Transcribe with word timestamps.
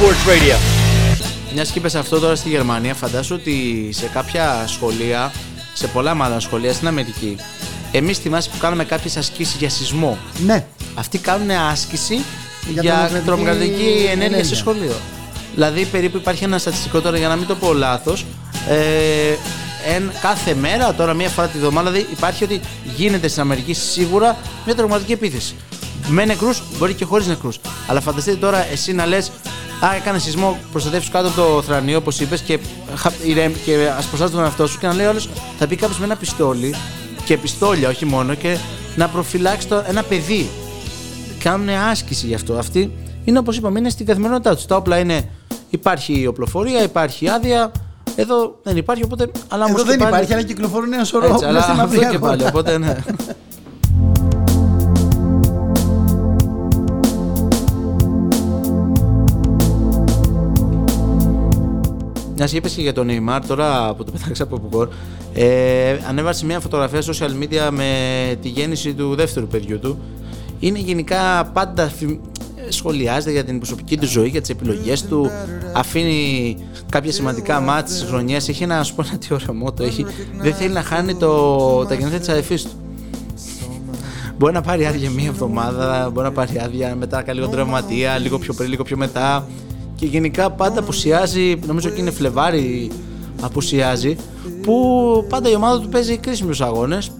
Sports 0.00 0.28
Radio. 0.28 0.56
Μια 1.54 1.62
και 1.62 1.72
είπες 1.74 1.94
αυτό 1.94 2.18
τώρα 2.18 2.34
στη 2.34 2.48
Γερμανία, 2.48 2.94
φαντάσου 2.94 3.34
ότι 3.34 3.88
σε 3.92 4.06
κάποια 4.06 4.64
σχολεία, 4.66 5.32
σε 5.72 5.86
πολλά 5.86 6.14
μάλλον 6.14 6.40
σχολεία 6.40 6.72
στην 6.72 6.88
Αμερική, 6.88 7.36
εμείς 7.92 8.18
θυμάσαι 8.18 8.50
που 8.50 8.58
κάνουμε 8.58 8.84
κάποιες 8.84 9.16
ασκήσεις 9.16 9.54
για 9.54 9.70
σεισμό. 9.70 10.18
Ναι. 10.44 10.66
Αυτοί 10.94 11.18
κάνουν 11.18 11.50
άσκηση 11.50 12.14
Για 12.68 12.82
για, 12.82 12.92
τρομοκρατική 12.92 13.24
τρομοκρατική 13.24 13.82
ενέργεια, 13.82 14.12
ενέργεια. 14.12 14.44
σε 14.44 14.54
σχολείο. 14.54 14.94
Δηλαδή, 15.54 15.84
περίπου 15.84 16.16
υπάρχει 16.16 16.44
ένα 16.44 16.58
στατιστικό 16.58 17.00
τώρα, 17.00 17.18
για 17.18 17.28
να 17.28 17.36
μην 17.36 17.46
το 17.46 17.54
πω 17.54 17.72
λάθος. 17.72 18.24
Ε, 18.68 19.34
εν, 19.94 20.12
κάθε 20.20 20.54
μέρα, 20.54 20.94
τώρα 20.94 21.14
μία 21.14 21.28
φορά 21.28 21.46
τη 21.46 21.58
βδομάδα, 21.58 21.90
δηλαδή 21.90 22.12
υπάρχει 22.12 22.44
ότι 22.44 22.60
γίνεται 22.96 23.28
στην 23.28 23.40
Αμερική 23.40 23.72
σίγουρα 23.74 24.36
μια 24.64 24.74
τρομοκρατική 24.74 25.12
επίθεση. 25.12 25.54
Με 26.08 26.24
νεκρούς, 26.24 26.62
μπορεί 26.78 26.94
και 26.94 27.04
χωρίς 27.04 27.26
νεκρούς. 27.26 27.58
Αλλά 27.86 28.00
φανταστείτε 28.00 28.36
τώρα 28.36 28.66
εσύ 28.72 28.92
να 28.92 29.06
λες, 29.06 29.30
Α, 29.84 29.94
έκανε 29.94 30.18
σεισμό, 30.18 30.58
προστατεύσου 30.72 31.10
κάτω 31.10 31.28
από 31.28 31.36
το 31.36 31.62
θρανίο, 31.62 31.96
όπως 31.98 32.20
είπες, 32.20 32.40
και, 32.40 32.58
χα- 32.96 33.12
ηρέμ- 33.24 33.56
και 33.64 33.74
α 33.74 33.94
προστάτευε 34.08 34.30
τον 34.30 34.40
εαυτό 34.44 34.66
σου 34.66 34.78
και 34.78 34.86
να 34.86 34.94
λέει 34.94 35.06
όλος, 35.06 35.28
θα 35.58 35.66
πει 35.66 35.76
κάποιος 35.76 35.98
με 35.98 36.04
ένα 36.04 36.16
πιστόλι 36.16 36.74
και 37.24 37.36
πιστόλια, 37.36 37.88
όχι 37.88 38.04
μόνο, 38.04 38.34
και 38.34 38.56
να 38.96 39.08
προφυλάξει 39.08 39.66
το, 39.68 39.82
ένα 39.88 40.02
παιδί 40.02 40.48
κάνουν 41.42 41.68
άσκηση 41.68 42.26
γι' 42.26 42.34
αυτό. 42.34 42.54
Αυτοί 42.54 42.92
είναι 43.24 43.38
όπως 43.38 43.56
είπαμε, 43.56 43.78
είναι 43.78 43.90
στην 43.90 44.06
καθημερινότητά 44.06 44.54
τους. 44.54 44.66
Τα 44.66 44.76
όπλα 44.76 44.98
είναι. 44.98 45.28
Υπάρχει 45.70 46.26
οπλοφορία, 46.26 46.82
υπάρχει 46.82 47.28
άδεια. 47.28 47.72
Εδώ 48.16 48.58
δεν 48.62 48.76
υπάρχει, 48.76 49.04
οπότε. 49.04 49.30
Αλλά 49.48 49.64
Εδώ 49.64 49.72
όμως 49.74 49.82
και 49.82 49.88
δεν 49.88 49.98
πάλι- 49.98 50.10
υπάρχει, 50.14 50.32
αλλά 50.32 50.42
κυκλοφορούν 50.42 50.92
ένα 50.92 51.04
σωρό 51.04 51.24
Έτσι, 51.24 51.36
όπλα 51.36 51.48
αλλά 51.48 51.60
στην 51.60 51.72
αυτό 51.72 51.84
αυλή 51.84 51.98
και 52.10 52.18
πάλι. 52.18 52.42
αγορά. 52.44 52.48
Οπότε 52.48 52.78
ναι. 52.78 52.96
Μιας 62.36 62.50
και 62.50 62.56
είπες 62.56 62.72
και 62.72 62.80
για 62.82 62.92
τον 62.92 63.08
Neymar, 63.10 63.40
τώρα 63.46 63.94
που 63.94 64.04
το 64.04 64.12
πετάξα 64.12 64.42
από 64.42 64.58
Πουκόρ, 64.58 64.88
ε, 65.34 65.96
ανέβασε 66.08 66.44
μια 66.46 66.60
φωτογραφία 66.60 67.02
στο 67.02 67.12
social 67.20 67.42
media 67.42 67.68
με 67.70 67.86
τη 68.42 68.48
γέννηση 68.48 68.94
του 68.94 69.14
δεύτερου 69.14 69.46
παιδιού 69.46 69.78
του. 69.78 69.98
Είναι 70.60 70.78
γενικά 70.78 71.50
πάντα 71.52 71.88
φι- 71.88 72.20
σχολιάζεται 72.68 73.30
για 73.32 73.44
την 73.44 73.58
προσωπική 73.58 73.96
του 73.96 74.06
ζωή, 74.06 74.28
για 74.28 74.40
τις 74.40 74.50
επιλογές 74.50 75.02
του, 75.04 75.30
αφήνει 75.72 76.56
κάποια 76.90 77.12
σημαντικά 77.12 77.60
μάτς 77.60 77.92
της 77.92 78.02
χρονιάς, 78.08 78.48
έχει 78.48 78.62
ένα, 78.62 78.76
να 78.76 78.82
σου 78.82 78.94
πω 78.94 79.02
ένα 79.08 79.18
τι 79.18 79.28
ωραίο 79.34 79.54
μότο, 79.54 79.82
έχει, 79.84 80.06
δεν 80.40 80.54
θέλει 80.54 80.72
να 80.72 80.82
χάνει 80.82 81.14
το, 81.14 81.84
τα 81.84 81.94
γενέθλια 81.94 82.18
της 82.20 82.28
αδερφής 82.28 82.62
του. 82.62 82.70
Μπορεί 84.38 84.52
να 84.52 84.60
πάρει 84.60 84.86
άδεια 84.86 85.10
μία 85.10 85.26
εβδομάδα, 85.28 86.10
μπορεί 86.12 86.26
να 86.26 86.32
πάρει 86.32 86.58
άδεια 86.64 86.94
μετά 86.94 87.22
κάνει 87.22 87.38
λίγο 87.38 87.50
τραυματία, 87.50 88.18
λίγο 88.18 88.38
πιο 88.38 88.54
πριν, 88.54 88.70
λίγο 88.70 88.82
πιο 88.82 88.96
μετά. 88.96 89.46
Και 89.96 90.06
γενικά 90.06 90.50
πάντα 90.50 90.80
απουσιάζει, 90.80 91.54
νομίζω 91.66 91.88
και 91.88 92.00
είναι 92.00 92.10
Φλεβάρι 92.10 92.90
απουσιάζει, 93.40 94.16
που 94.62 94.74
πάντα 95.28 95.50
η 95.50 95.54
ομάδα 95.54 95.80
του 95.80 95.88
παίζει 95.88 96.16
κρίσιμους 96.16 96.60
αγώνες. 96.60 97.10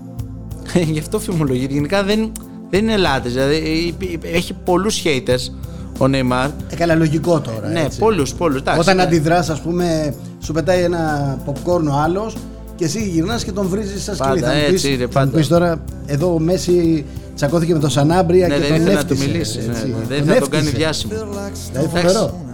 Γι' 0.92 0.98
αυτό 0.98 1.18
φημολογείται. 1.18 1.72
Γενικά 1.72 2.02
δεν, 2.02 2.32
δεν 2.70 2.82
είναι 2.82 2.96
λάτες, 2.96 3.32
δηλαδή 3.32 3.94
έχει 4.32 4.52
πολλούς 4.64 5.02
haters 5.04 5.52
ο 5.98 6.08
Νεϊμάρ. 6.08 6.48
Ε, 6.70 6.76
καλά, 6.76 6.94
λογικό 6.94 7.40
τώρα. 7.40 7.68
Ναι, 7.68 7.80
έτσι. 7.80 7.98
πολλούς, 7.98 8.34
πολλούς. 8.34 8.60
εντάξει, 8.60 8.80
Όταν 8.80 8.96
ναι. 8.96 9.02
αντιδράς, 9.02 9.50
ας 9.50 9.60
πούμε, 9.60 10.14
σου 10.42 10.52
πετάει 10.52 10.82
ένα 10.82 11.36
popcorn 11.46 11.84
ο 11.90 11.94
άλλος 12.04 12.36
και 12.76 12.84
εσύ 12.84 13.08
γυρνάς 13.08 13.44
και 13.44 13.52
τον 13.52 13.66
βρίζεις 13.68 14.02
σαν 14.02 14.14
σκυλί. 14.14 14.40
Πάντα, 14.40 14.46
Θα 14.46 14.52
μου 14.54 14.60
έτσι 14.60 14.72
πεις, 14.72 14.84
είναι, 14.84 14.96
θα 14.96 15.04
μου 15.04 15.12
πάντα. 15.12 15.30
πεις 15.36 15.48
τώρα, 15.48 15.84
εδώ 16.06 16.34
ο 16.34 16.38
Μέση 16.38 17.04
τσακώθηκε 17.34 17.72
με 17.72 17.78
τον 17.78 17.90
Σανάμπρια 17.90 18.48
Ναι, 18.48 18.54
και 18.54 18.60
δεν 18.60 18.68
τον 18.68 18.76
ήθελε 18.80 18.94
να 18.94 19.04
του 19.04 19.12
έφτιασε. 19.12 19.30
μιλήσει. 19.32 19.58
ναι, 19.58 19.72
έτσι. 19.72 19.86
ναι, 19.86 19.94
δεν 20.08 20.08
Τον 20.08 20.16
ήθελε 20.16 20.34
να 20.34 20.40
τον 20.40 20.50
κάνει 20.50 20.66
έφτιασε. 20.66 20.76
διάσημο. 21.08 21.12
Δηλαδή 21.14 21.50
Εντάξει. 21.74 21.88
φοβερό. 21.88 22.44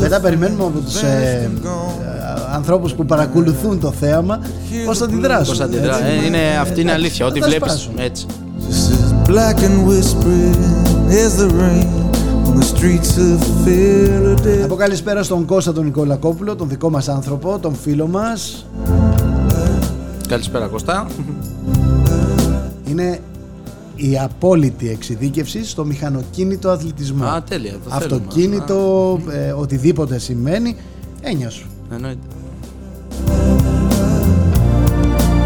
Μετά 0.00 0.20
περιμένουμε 0.20 0.62
από 0.64 0.78
τους 0.78 1.02
ε, 1.02 1.06
ε, 1.06 1.48
ανθρώπους 2.54 2.92
που 2.94 3.04
παρακολουθούν 3.06 3.80
το 3.80 3.90
θέαμα 4.00 4.38
πώς 4.86 4.98
θα 4.98 5.04
αντιδράσουν. 5.04 5.46
Πώς 5.46 5.60
αντιδρά. 5.60 5.96
έτσι. 6.06 6.18
Ε, 6.22 6.26
είναι, 6.26 6.38
αυτή 6.60 6.80
είναι 6.80 6.90
Ε, 6.90 6.94
αλήθεια. 6.94 7.24
θα 7.24 7.30
Ό,τι 7.30 7.40
τα 7.40 7.46
βλέπεις 7.46 7.70
σπάσουν. 7.72 7.92
έτσι. 7.98 8.26
This 8.68 8.92
is 8.92 9.30
black 9.30 9.56
and 9.56 9.88
whispering 9.88 10.58
as 11.24 11.32
the 11.40 11.48
rain 11.60 11.88
on 12.48 12.54
the 12.60 12.66
streets 12.74 13.12
of 13.18 13.40
Philadelphia. 13.66 14.60
Να 14.60 14.66
πω 14.66 14.74
καλησπέρα 14.74 15.22
στον 15.22 15.44
Κώστα 15.44 15.72
τον 15.72 15.84
Νικολακόπουλο, 15.84 16.56
τον 16.56 16.68
δικό 16.68 16.90
μας 16.90 17.08
άνθρωπο, 17.08 17.58
τον 17.60 17.74
φίλο 17.82 18.06
μας. 18.06 18.66
Καλησπέρα 20.28 20.66
Κώστα. 20.66 21.06
Είναι 22.84 23.18
η 24.00 24.18
απόλυτη 24.18 24.88
εξειδίκευση 24.90 25.64
στο 25.64 25.84
μηχανοκίνητο 25.84 26.70
αθλητισμό. 26.70 27.24
Α, 27.24 27.42
τέλεια. 27.42 27.72
Το 27.72 27.78
θέλουμε. 27.90 27.96
Αυτοκίνητο, 28.16 29.18
ε, 29.30 29.50
οτιδήποτε 29.52 30.18
σημαίνει, 30.18 30.76
έννοιας 31.20 31.52
σου. 31.54 31.66
Α, 31.92 31.94
εννοείται. 31.94 32.18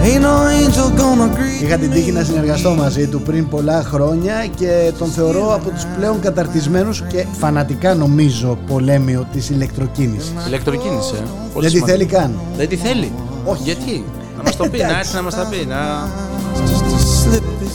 Ain't 0.06 0.20
no 0.22 0.34
angel 0.60 0.88
gonna 1.00 1.28
greet 1.36 1.62
Είχα 1.64 1.76
την 1.78 1.90
τύχη 1.90 2.12
να 2.12 2.24
συνεργαστώ 2.24 2.74
μαζί 2.74 3.06
του 3.06 3.20
πριν 3.20 3.48
πολλά 3.48 3.82
χρόνια 3.82 4.46
και 4.56 4.92
τον 4.98 5.08
θεωρώ 5.08 5.54
από 5.54 5.70
τους 5.70 5.84
πλέον 5.96 6.20
καταρτισμένους 6.20 7.02
και 7.02 7.24
φανατικά 7.38 7.94
νομίζω 7.94 8.58
πολέμιο 8.66 9.26
της 9.32 9.50
ηλεκτροκίνησης. 9.50 10.32
Ηλεκτροκίνηση. 10.46 11.14
ε. 11.14 11.18
Πολύ 11.52 11.66
Δεν 11.68 11.80
τη 11.80 11.86
σημαντικό. 11.86 11.86
θέλει 11.86 12.04
καν. 12.06 12.38
Δεν 12.56 12.68
τη 12.68 12.76
θέλει. 12.76 13.12
Όχι. 13.44 13.62
Γιατί; 13.62 14.04
Να 14.36 14.42
μας 14.42 14.56
το 14.56 14.64
πει, 14.68 14.78
να 14.78 14.84
Εντάξει. 14.84 14.98
έρθει 15.00 15.14
να 15.14 15.22
μας 15.22 15.34
τα 15.34 15.46
πει. 15.50 15.66
Να... 15.66 15.76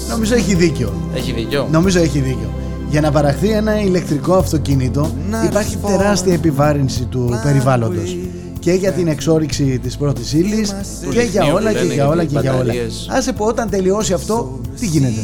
Νομίζω 0.09 0.35
έχει 0.35 0.55
δίκιο. 0.55 0.93
Έχει 1.15 1.31
δίκιο. 1.31 1.67
Νομίζω 1.71 1.99
έχει 1.99 2.19
δίκιο. 2.19 2.49
Για 2.89 3.01
να 3.01 3.11
παραχθεί 3.11 3.49
ένα 3.49 3.81
ηλεκτρικό 3.81 4.33
αυτοκίνητο 4.33 5.11
υπάρχει 5.45 5.77
τεράστια 5.77 6.33
επιβάρυνση 6.33 7.05
του 7.05 7.39
περιβάλλοντος 7.43 8.17
και 8.59 8.71
για 8.71 8.91
την 8.91 9.07
εξόριξη 9.07 9.79
της 9.83 9.97
πρώτης 9.97 10.33
ύλης 10.33 10.75
και 11.11 11.21
για 11.21 11.43
λιθίου 11.43 11.55
όλα 11.55 11.69
που 11.69 11.75
και 11.75 11.81
λένε, 11.81 11.93
για 11.93 11.93
για 11.93 12.07
όλα 12.07 12.23
τις 12.23 12.33
και 12.33 12.39
για 12.39 12.51
όλα. 12.53 12.63
μπαταρίες. 12.63 13.07
Άσε 13.11 13.33
που 13.33 13.45
όταν 13.45 13.69
τελειώσει 13.69 14.13
αυτό, 14.13 14.59
τι 14.79 14.85
γίνεται; 14.85 15.21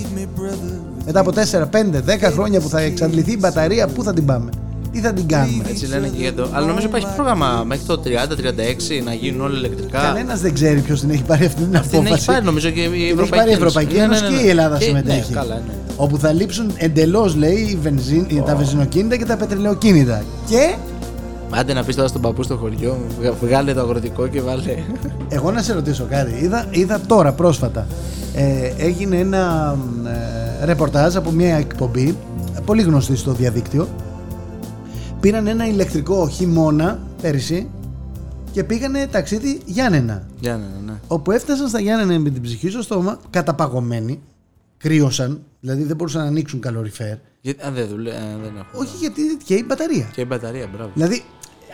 Μετά 1.05 1.19
από 1.19 1.31
4, 1.31 1.69
5, 1.69 2.01
10 2.01 2.31
χρόνια 2.33 2.59
που 2.59 2.69
θα 2.69 2.79
εξαντληθεί 2.79 3.31
η 3.31 3.37
μπαταρία, 3.39 3.87
πού 3.87 4.03
θα 4.03 4.13
την 4.13 4.25
πάμε; 4.25 4.49
Τι 4.95 5.01
θα 5.01 5.13
την 5.13 5.27
κάνουμε. 5.27 5.63
Έτσι 5.69 5.85
λένε 5.87 6.07
και 6.07 6.21
για 6.21 6.33
το. 6.33 6.47
Αλλά 6.51 6.65
νομίζω 6.67 6.87
υπάρχει 6.87 7.07
πρόγραμμα 7.15 7.63
μέχρι 7.65 7.85
το 7.85 8.01
30-36 8.05 9.03
να 9.03 9.13
γίνουν 9.13 9.41
όλα 9.41 9.57
ηλεκτρικά. 9.57 9.99
Κανένας 10.01 10.39
δεν 10.41 10.53
ξέρει 10.53 10.79
ποιος 10.79 10.99
την 10.99 11.09
έχει 11.09 11.23
πάρει 11.23 11.45
αυτή 11.45 11.61
την 11.61 11.71
Την 11.71 11.75
έχει 11.83 11.97
απόφαση. 11.97 12.25
πάρει 12.25 12.45
νομίζω 12.45 12.69
και 12.69 12.79
η 12.81 12.83
Την 12.83 12.93
έχει 12.93 13.03
Ευρωπαϊκή 13.11 13.29
πάρει 13.35 13.49
η 13.49 13.53
Ένωση. 13.53 13.65
Ευρωπαϊκή 13.67 13.95
Ναι, 13.95 14.03
Ένωση 14.03 14.21
ναι, 14.21 14.29
ναι, 14.29 14.35
και 14.35 14.41
ναι. 14.41 14.47
η 14.47 14.49
Ελλάδα 14.49 14.77
Και- 14.77 14.83
συμμετέχει. 14.85 15.29
Ναι, 15.31 15.35
καλά, 15.39 15.55
ναι. 15.55 15.73
Όπου 15.95 16.17
θα 16.17 16.31
λείψουν 16.31 16.71
εντελώς, 16.77 17.35
λέει, 17.35 17.55
οι 17.71 17.77
βενζίν, 17.81 18.27
τα 18.45 18.55
βενζινοκίνητα 18.55 19.15
και 19.17 19.25
τα 19.25 19.37
πετρελαιοκίνητα. 19.37 20.23
Και 20.49 20.75
Άντε 21.49 21.73
να 21.73 21.83
πεις 21.83 21.95
τώρα 21.95 22.07
στον 22.07 22.21
παππού 22.21 22.43
στο 22.43 22.55
χωριό, 22.57 22.97
βγα- 23.19 23.33
βγάλε 23.41 23.73
το 23.73 23.79
αγροτικό 23.81 24.27
και 24.27 24.41
βάλε. 24.41 24.61
εγώ 25.29 25.51
να 25.51 25.61
σε 25.61 25.73
ρωτήσω 25.73 26.05
κάτι. 26.09 26.31
Είδα, 26.43 26.65
είδα 26.71 26.99
τώρα 27.07 27.31
πρόσφατα. 27.31 27.87
Ε, 28.35 28.71
έγινε 28.77 29.17
ένα 29.17 29.75
ε, 30.61 30.65
ρεπορτάζ 30.65 31.15
από 31.15 31.31
μια 31.31 31.55
εκπομπή, 31.55 32.15
πολύ 32.65 32.81
γνωστή 32.81 33.15
στο 33.15 33.31
διαδίκτυο. 33.31 33.87
Πήραν 35.25 35.47
ένα 35.47 35.67
ηλεκτρικό 35.67 36.29
χειμώνα 36.29 36.99
πέρυσι 37.21 37.69
και 38.51 38.63
πήγανε 38.63 39.07
ταξίδι 39.07 39.61
Γιάννενα. 39.65 40.27
Για 40.39 40.57
ναι, 40.57 40.63
ναι, 40.63 40.91
ναι. 40.91 40.99
Όπου 41.07 41.31
έφτασαν 41.31 41.67
στα 41.67 41.79
Γιάννενα 41.79 42.19
με 42.19 42.29
την 42.29 42.41
ψυχή 42.41 42.69
στο 42.69 42.81
στόμα, 42.81 43.19
καταπαγωμένοι, 43.29 44.21
κρύωσαν, 44.77 45.41
δηλαδή 45.59 45.83
δεν 45.83 45.95
μπορούσαν 45.95 46.21
να 46.21 46.27
ανοίξουν 46.27 46.59
καλοριφέρ. 46.59 47.17
Γιατί, 47.41 47.63
αν 47.63 47.73
δεν 47.73 47.87
δουλεύει, 47.87 48.17
δεν 48.43 48.55
έχω. 48.57 48.81
Όχι 48.81 48.95
γιατί 48.99 49.21
και 49.45 49.53
η 49.53 49.63
μπαταρία. 49.67 50.09
Και 50.13 50.21
η 50.21 50.25
μπαταρία, 50.27 50.69
μπράβο. 50.73 50.91
Δηλαδή, 50.93 51.23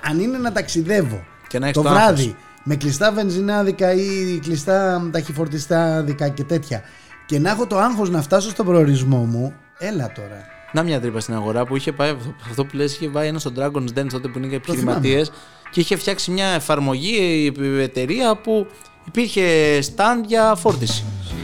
αν 0.10 0.20
είναι 0.20 0.38
να 0.38 0.52
ταξιδεύω 0.52 1.24
Και 1.48 1.60
να 1.60 1.66
έχεις 1.66 1.78
το 1.78 1.84
το 1.84 1.90
βράδυ 1.90 2.22
άγχος. 2.22 2.36
με 2.64 2.76
κλειστά 2.76 3.12
βενζινάδικα 3.12 3.94
ή 3.94 4.40
κλειστά 4.42 5.10
ταχυφορτιστάδικα 5.12 6.30
και 6.30 6.44
τέτοια 6.44 6.82
και 7.26 7.40
να 7.40 7.50
έχω 7.50 7.68
το 7.68 7.78
άγχος 7.78 8.10
να 8.10 8.22
φτάσω 8.22 8.50
στον 8.50 8.66
προορισμό 8.66 9.18
μου, 9.18 9.54
έλα 9.80 10.12
τώρα. 10.12 10.60
Να 10.74 10.84
μια 10.84 11.00
τρύπα 11.02 11.20
στην 11.20 11.34
αγορά 11.34 11.66
που 11.66 11.76
είχε 11.76 11.92
πάει 11.92 12.10
αυτό- 12.10 12.34
αυτό 12.50 12.66
που 12.66 12.76
λες 12.76 12.94
είχε 12.96 13.08
πάει 13.08 13.28
ένας 13.28 13.42
στο 13.42 13.52
Dragon's 13.58 14.00
Den 14.00 14.06
τότε 14.12 14.28
που 14.28 14.38
είναι 14.38 14.48
για 14.48 14.56
επιχειρηματίες 14.56 15.32
και 15.72 15.80
είχε 15.80 15.96
φτιάξει 15.96 16.32
μια 16.32 16.46
εφαρμογή 16.48 17.54
η 17.62 17.82
εταιρεία 17.82 18.36
που 18.36 18.68
υπήρχε 19.08 19.44
stand 19.80 20.24
για 20.28 20.56
φόρτιση. 20.58 21.04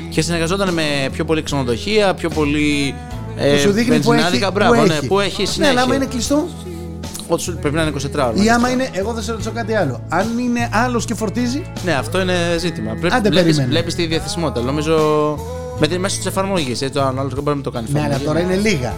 Και 0.09 0.21
συνεργαζόταν 0.21 0.73
με 0.73 0.83
πιο 1.11 1.25
πολύ 1.25 1.43
ξενοδοχεία, 1.43 2.13
πιο 2.13 2.29
πολύ. 2.29 2.95
Ε, 3.37 3.51
που 3.53 3.59
σου 3.59 3.71
δείχνει 3.71 3.89
που 3.89 3.93
έχει, 3.93 4.07
βενζινάδικα, 4.09 4.51
μπράβο, 4.51 4.73
που 4.81 4.87
ναι, 4.87 4.93
έχει. 4.93 5.07
που 5.07 5.19
έχει 5.19 5.41
Ναι, 5.41 5.47
συνέχεια. 5.47 5.71
αλλά 5.73 5.81
άμα 5.81 5.95
είναι 5.95 6.05
κλειστό; 6.05 6.47
Ό,τι 7.27 7.41
σου 7.41 7.57
πρέπει 7.61 7.75
να 7.75 7.81
είναι 7.81 7.91
24 7.91 8.27
ώρα. 8.27 8.43
ή 8.43 8.49
άμα 8.49 8.69
είναι, 8.69 8.89
εγώ 8.91 9.13
θα 9.13 9.21
σε 9.21 9.31
ρωτήσω 9.31 9.51
κάτι 9.51 9.73
άλλο. 9.75 10.03
Αν 10.09 10.37
είναι 10.39 10.69
άλλος 10.73 11.05
και 11.05 11.13
φορτίζει, 11.13 11.61
Ναι, 11.85 11.91
αυτό 11.93 12.21
είναι 12.21 12.55
ζήτημα. 12.59 12.91
Πρέπει 12.99 13.15
Άντε, 13.15 13.29
βλέπεις, 13.29 13.43
περίμενε. 13.45 13.67
βλέπεις 13.71 13.95
τη 13.95 14.05
διαθεσιμότητα. 14.05 14.65
Νομίζω 14.65 14.95
με 15.79 15.87
τη 15.87 15.97
μέσω 15.97 16.19
τη 16.21 16.27
εφαρμογή. 16.27 16.71
Έτσι, 16.71 16.89
το 16.89 17.01
άλλος 17.01 17.33
δεν 17.33 17.43
μπορεί 17.43 17.57
να 17.57 17.63
το 17.63 17.71
κάνει. 17.71 17.87
ναι, 17.91 17.99
αλλά 17.99 18.15
εφαρμογή. 18.15 18.25
τώρα 18.27 18.39
είναι 18.55 18.69
λίγα. 18.69 18.93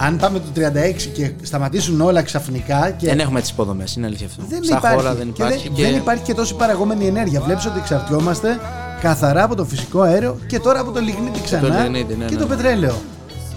Αν 0.00 0.16
πάμε 0.16 0.38
το 0.38 0.46
36 0.54 1.02
και 1.14 1.30
σταματήσουν 1.42 2.00
όλα 2.00 2.22
ξαφνικά 2.22 2.90
και 2.90 3.06
Δεν 3.06 3.20
έχουμε 3.20 3.40
τις 3.40 3.50
υποδομές, 3.50 3.96
είναι 3.96 4.06
αλήθεια 4.06 4.26
αυτό. 4.26 4.42
Δεν 4.48 4.64
Στα 4.64 4.76
υπάρχει. 4.76 4.96
χώρα 4.96 5.14
δεν 5.14 5.32
Και 5.32 5.42
υπάρχει. 5.42 5.68
δεν, 5.74 5.84
δεν 5.84 5.96
υπάρχει 5.96 6.22
και 6.22 6.34
τόση 6.34 6.54
παραγόμενη 6.54 7.06
ενέργεια. 7.06 7.40
Βλέπεις 7.40 7.66
ότι 7.66 7.78
εξαρτιόμαστε 7.78 8.58
καθαρά 9.00 9.42
από 9.42 9.54
το 9.54 9.64
φυσικό 9.64 10.00
αέριο 10.00 10.38
και 10.46 10.58
τώρα 10.58 10.80
από 10.80 10.90
το 10.90 11.00
λιγνίτη 11.00 11.40
ξανά 11.40 11.82
λιγνίτη, 11.82 12.16
ναι, 12.16 12.24
και 12.24 12.34
ναι. 12.34 12.40
το 12.40 12.46
πετρέλαιο. 12.46 12.94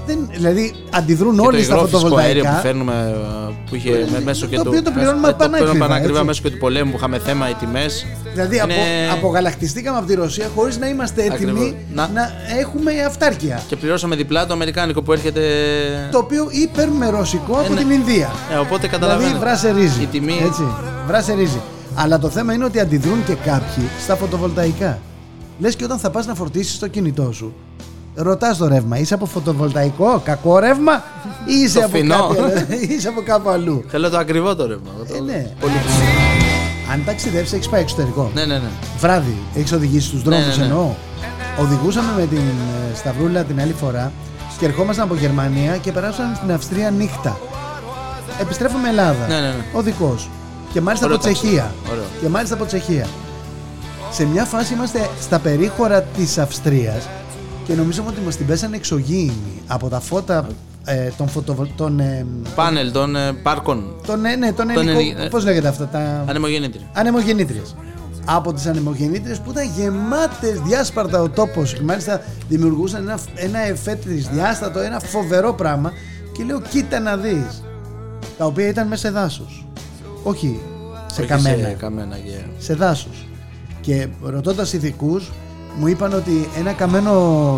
Δεν, 0.05 0.29
δηλαδή 0.31 0.73
αντιδρούν 0.91 1.35
Και 1.39 1.45
όλοι 1.47 1.57
το 1.57 1.63
στα 1.63 1.75
υγρό 1.75 1.87
φυσικό 1.87 2.15
αέριο 2.15 2.43
που 2.43 2.47
φωτοβολταϊκά. 2.49 2.61
φέρνουμε 2.61 3.15
ε, 3.49 3.51
που 3.69 3.75
είχε 3.75 4.07
με- 4.11 4.21
μέσω 4.23 4.47
και 4.47 4.55
το 4.55 4.61
του. 4.63 4.67
οποίο 4.69 4.81
το 4.81 4.91
πληρώνουμε 4.91 5.27
ε, 5.27 5.31
το 5.31 5.37
πανάκριβα, 5.37 5.57
πληρώνουμε 5.57 5.87
πανάκριβα 5.87 6.13
έτσι. 6.13 6.25
μέσω 6.27 6.41
και 6.41 6.49
του 6.49 6.57
πολέμου 6.57 6.91
που 6.91 6.97
είχαμε 6.97 7.19
θέμα 7.19 7.49
οι 7.49 7.53
τιμές. 7.53 8.05
Δηλαδή 8.33 8.59
απο, 8.59 8.73
Είναι- 8.73 9.11
απογαλακτιστήκαμε 9.11 9.97
από 9.97 10.07
τη 10.07 10.13
Ρωσία 10.15 10.49
χωρίς 10.55 10.77
να 10.77 10.87
είμαστε 10.87 11.21
έτοιμοι 11.23 11.51
Ακριβώς. 11.51 11.73
να... 11.93 12.07
Να- 12.07 12.31
έχουμε 12.59 12.91
αυτάρκεια. 13.07 13.61
Και 13.67 13.75
πληρώσαμε 13.75 14.15
διπλά 14.15 14.45
το 14.45 14.53
αμερικάνικο 14.53 15.01
που 15.01 15.11
έρχεται. 15.13 15.41
Το 16.11 16.17
οποίο 16.17 16.47
ή 16.51 16.67
παίρνουμε 16.75 17.09
ρωσικό 17.09 17.53
από 17.55 17.73
ναι. 17.73 17.79
την 17.79 17.89
Ινδία. 17.89 18.29
Ε, 18.53 18.55
οπότε 18.57 18.87
Δηλαδή 18.87 18.87
καταλαβαίνω. 18.87 19.39
βράσε 19.39 19.71
ρύζι. 19.71 20.01
Η 20.01 20.05
τιμή. 20.05 20.41
Έτσι, 20.45 20.63
βράσε 21.07 21.33
ρύζι. 21.33 21.59
Αλλά 21.95 22.19
το 22.19 22.29
θέμα 22.29 22.53
είναι 22.53 22.65
ότι 22.65 22.79
αντιδρούν 22.79 23.23
και 23.25 23.33
κάποιοι 23.33 23.83
στα 24.03 24.15
φωτοβολταϊκά. 24.15 24.99
Λες 25.59 25.75
και 25.75 25.83
όταν 25.83 25.97
θα 25.99 26.09
πας 26.09 26.25
να 26.25 26.33
φορτίσεις 26.35 26.79
το 26.79 26.87
κινητό 26.87 27.31
σου, 27.31 27.53
ρωτάς 28.15 28.57
το 28.57 28.67
ρεύμα, 28.67 28.97
είσαι 28.97 29.13
από 29.13 29.25
φωτοβολταϊκό, 29.25 30.21
κακό 30.25 30.59
ρεύμα 30.59 31.03
ή 31.45 31.53
είσαι, 31.63 31.79
Το 31.79 31.85
από, 31.85 31.95
φθηνό. 31.97 32.15
κάποιο- 32.15 32.65
είσαι 32.95 33.07
από 33.07 33.21
κάπου 33.21 33.49
αλλού; 33.49 33.83
Θέλω 33.87 34.09
το 34.09 34.17
ακριβό 34.17 34.55
το 34.55 34.65
ρεύμα. 34.67 34.89
Ε, 35.15 35.19
ναι. 35.21 35.51
Πολύ... 35.59 35.73
Αν 36.91 37.03
ταξιδέψεις 37.05 37.53
έχεις 37.53 37.69
πάει 37.69 37.81
εξωτερικό. 37.81 38.31
Ναι, 38.33 38.45
ναι, 38.45 38.53
ναι. 38.53 38.69
Βράδυ, 38.99 39.37
έχεις 39.55 39.71
οδηγήσει 39.71 40.07
στους 40.07 40.21
δρόμους 40.21 40.45
Ναι, 40.45 40.51
ναι, 40.51 40.57
ναι. 40.57 40.63
εννοώ. 40.63 40.89
Οδηγούσαμε 41.59 42.07
με 42.17 42.25
την 42.25 42.37
ε, 42.37 42.95
Σταυρούλα 42.95 43.43
την 43.43 43.61
άλλη 43.61 43.73
φορά 43.73 44.11
και 44.57 44.65
ερχόμασταν 44.65 45.05
από 45.05 45.15
Γερμανία 45.15 45.77
και 45.77 45.91
περάσαμε 45.91 46.35
στην 46.35 46.51
Αυστρία 46.51 46.91
νύχτα. 46.91 47.39
Επιστρέφουμε 48.41 48.89
Ελλάδα. 48.89 49.27
Ναι, 49.27 49.33
ναι, 49.35 49.47
ναι. 49.47 49.65
Οδικό. 49.73 50.15
Και 50.73 50.81
μάλιστα 50.81 51.05
Ωραίο 51.05 51.17
από 51.17 51.25
Τσεχία. 51.27 51.61
ταξίδι. 51.61 51.91
Ωραίο. 51.91 52.03
Και 52.21 52.27
μάλιστα 52.29 52.55
από 52.55 52.65
Τσεχία. 52.65 53.07
Σε 54.11 54.25
μια 54.25 54.43
φάση 54.45 54.73
είμαστε 54.73 55.09
στα 55.21 55.39
περίχωρα 55.39 56.01
της 56.01 56.37
Αυστρίας 56.37 57.07
και 57.65 57.73
νομίζαμε 57.73 58.09
ότι 58.09 58.21
μας 58.21 58.35
την 58.35 58.45
πέσανε 58.45 58.75
εξωγήινοι 58.75 59.61
από 59.67 59.87
τα 59.89 59.99
φώτα 59.99 60.47
ε, 60.85 61.09
των 61.17 61.27
φωτοβολ... 61.29 61.67
των, 61.75 61.99
ε, 61.99 62.25
Πάνελ 62.55 62.91
των 62.91 63.15
ε, 63.15 63.33
πάρκων. 63.33 63.95
των, 64.07 64.25
ε, 64.25 64.35
ναι, 64.35 64.51
των 64.53 64.67
Των 64.73 64.77
ελικο... 64.87 64.99
ελι- 64.99 65.19
ε, 65.19 65.27
πώς 65.27 65.43
λέγεται 65.43 65.67
αυτά 65.67 65.87
τα... 65.87 66.23
Ανεμογεννήτρια. 66.27 66.85
Ανεμογεννήτριες. 66.93 67.75
Από 68.25 68.53
τις 68.53 68.65
ανεμογεννήτριες 68.65 69.39
που 69.39 69.51
ήταν 69.51 69.69
γεμάτες 69.77 70.59
διάσπαρτα 70.61 71.21
ο 71.21 71.29
τόπος 71.29 71.73
και 71.73 71.81
μάλιστα 71.81 72.21
δημιουργούσαν 72.49 73.01
ένα, 73.01 73.19
ένα 73.35 73.59
εφέ 73.59 73.95
τρισδιάστατο, 73.95 74.79
ένα 74.79 74.99
φοβερό 74.99 75.53
πράγμα 75.53 75.91
και 76.37 76.43
λέω 76.43 76.61
κοίτα 76.61 76.99
να 76.99 77.17
δεις 77.17 77.63
τα 78.37 78.45
οποία 78.45 78.67
ήταν 78.67 78.87
μέσα 78.87 79.01
σε 79.07 79.09
δάσος 79.13 79.65
όχι 80.23 80.59
σε 81.11 81.21
Όχι 81.21 81.29
καμένα 81.29 81.67
Σε 81.67 81.75
καμένα 81.79 82.15
και... 82.15 82.31
σε 82.57 82.73
δάσος 82.73 83.25
και 83.81 84.07
ρωτώντας 84.21 84.73
ειδικούς, 84.73 85.31
μου 85.79 85.87
είπαν 85.87 86.13
ότι 86.13 86.49
ένα 86.57 86.71
καμένο 86.71 87.13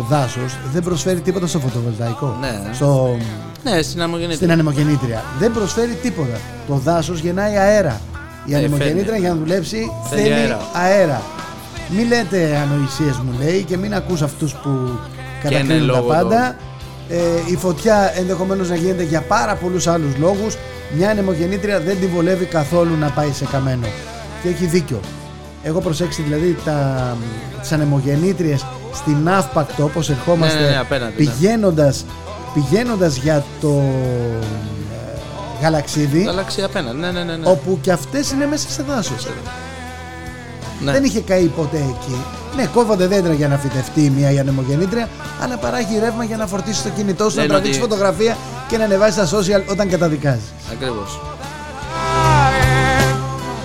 δάσος 0.08 0.56
δεν 0.72 0.82
προσφέρει 0.82 1.20
τίποτα 1.20 1.46
στο 1.46 1.58
φωτοβολταϊκό 1.58 2.36
Ναι. 2.40 2.60
στο, 2.72 3.16
Ναι, 3.64 3.82
στην 3.82 3.98
ανεμογεννήτρια. 4.00 4.36
στην 4.36 4.50
ανεμογεννήτρια. 4.52 5.22
Δεν 5.38 5.52
προσφέρει 5.52 5.98
τίποτα. 6.02 6.38
Το 6.68 6.74
δάσος 6.74 7.20
γεννάει 7.20 7.56
αέρα. 7.56 8.00
Η 8.44 8.52
Ε, 8.54 8.56
ανεμογεννήτρια 8.56 9.04
φέρνει. 9.04 9.18
για 9.20 9.28
να 9.28 9.34
δουλέψει 9.36 9.90
Θέλει 10.10 10.20
θέλει 10.22 10.32
αέρα. 10.34 10.58
αέρα. 10.72 11.22
Μην 11.96 12.06
λέτε 12.08 12.56
ανοησίες 12.56 13.16
μου 13.16 13.32
λέει 13.44 13.62
και 13.62 13.76
μην 13.76 13.94
ακούς 13.94 14.22
αυτούς 14.22 14.52
που 14.54 14.70
κατακρίνουν 15.42 15.78
τα 15.78 15.84
λόγω 15.94 16.00
πάντα. 16.08 16.56
Ε, 17.08 17.16
η 17.50 17.56
φωτιά 17.56 18.12
ενδεχομένως 18.18 18.68
να 18.68 18.74
γίνεται 18.74 19.02
για 19.02 19.20
πάρα 19.20 19.54
πολλούς 19.54 19.86
άλλους 19.86 20.16
λόγους. 20.18 20.56
Μια 20.96 21.10
ανεμογεννήτρια 21.10 21.80
δεν 21.80 22.00
την 22.00 22.08
βολεύει 22.14 22.44
καθόλου 22.44 22.96
να 23.00 23.08
πάει 23.10 23.32
σε 23.32 23.44
καμένο. 23.52 23.86
Και 24.42 24.48
έχει 24.48 24.66
δίκιο. 24.66 25.00
Έχω 25.66 25.80
προσέξει 25.80 26.22
δηλαδή 26.22 26.56
τα, 26.64 27.16
τις 27.60 27.72
ανεμογεννήτριες 27.72 28.66
στην 28.94 29.28
αύπακτο 29.28 29.84
όπως 29.84 30.10
ερχόμαστε 30.10 30.58
Ναι, 30.58 30.64
ναι, 30.64 30.70
ναι, 30.70 30.78
απέναντι, 30.78 31.24
ναι. 31.24 31.30
πηγαίνοντας, 31.30 32.04
πηγαίνοντας 32.54 33.16
για 33.16 33.44
το 33.60 33.68
ε, 33.68 35.62
γαλαξίδι 35.62 36.26
Αλλάξει 36.28 36.62
απέναντι. 36.62 36.96
Ναι, 36.98 37.10
ναι, 37.10 37.22
ναι. 37.22 37.36
ναι. 37.36 37.48
όπου 37.48 37.78
και 37.80 37.92
αυτές 37.92 38.30
είναι 38.30 38.46
μέσα 38.46 38.68
σε 38.70 38.82
δάσος 38.82 39.26
ναι. 40.84 40.92
δεν 40.92 41.04
είχε 41.04 41.20
καεί 41.20 41.44
ποτέ 41.46 41.76
εκεί 41.76 42.16
ναι 42.56 42.66
κόβονται 42.74 43.06
δέντρα 43.06 43.32
για 43.32 43.48
να 43.48 43.56
φυτευτεί 43.56 44.12
μια 44.16 44.30
η 44.30 44.38
ανεμογεννήτρια 44.38 45.08
αλλά 45.42 45.56
παράγει 45.56 45.98
ρεύμα 45.98 46.24
για 46.24 46.36
να 46.36 46.46
φορτίσει 46.46 46.82
το 46.82 46.88
κινητό 46.88 47.30
σου 47.30 47.36
να 47.36 47.42
Λένε 47.42 47.52
τραβήξει 47.54 47.80
ότι- 47.80 47.88
φωτογραφία 47.90 48.36
και 48.68 48.76
να 48.78 48.84
ανεβάσει 48.84 49.26
στα 49.26 49.38
social 49.38 49.70
όταν 49.70 49.88
καταδικάζεις 49.88 50.52
Ακριβώς. 50.72 51.20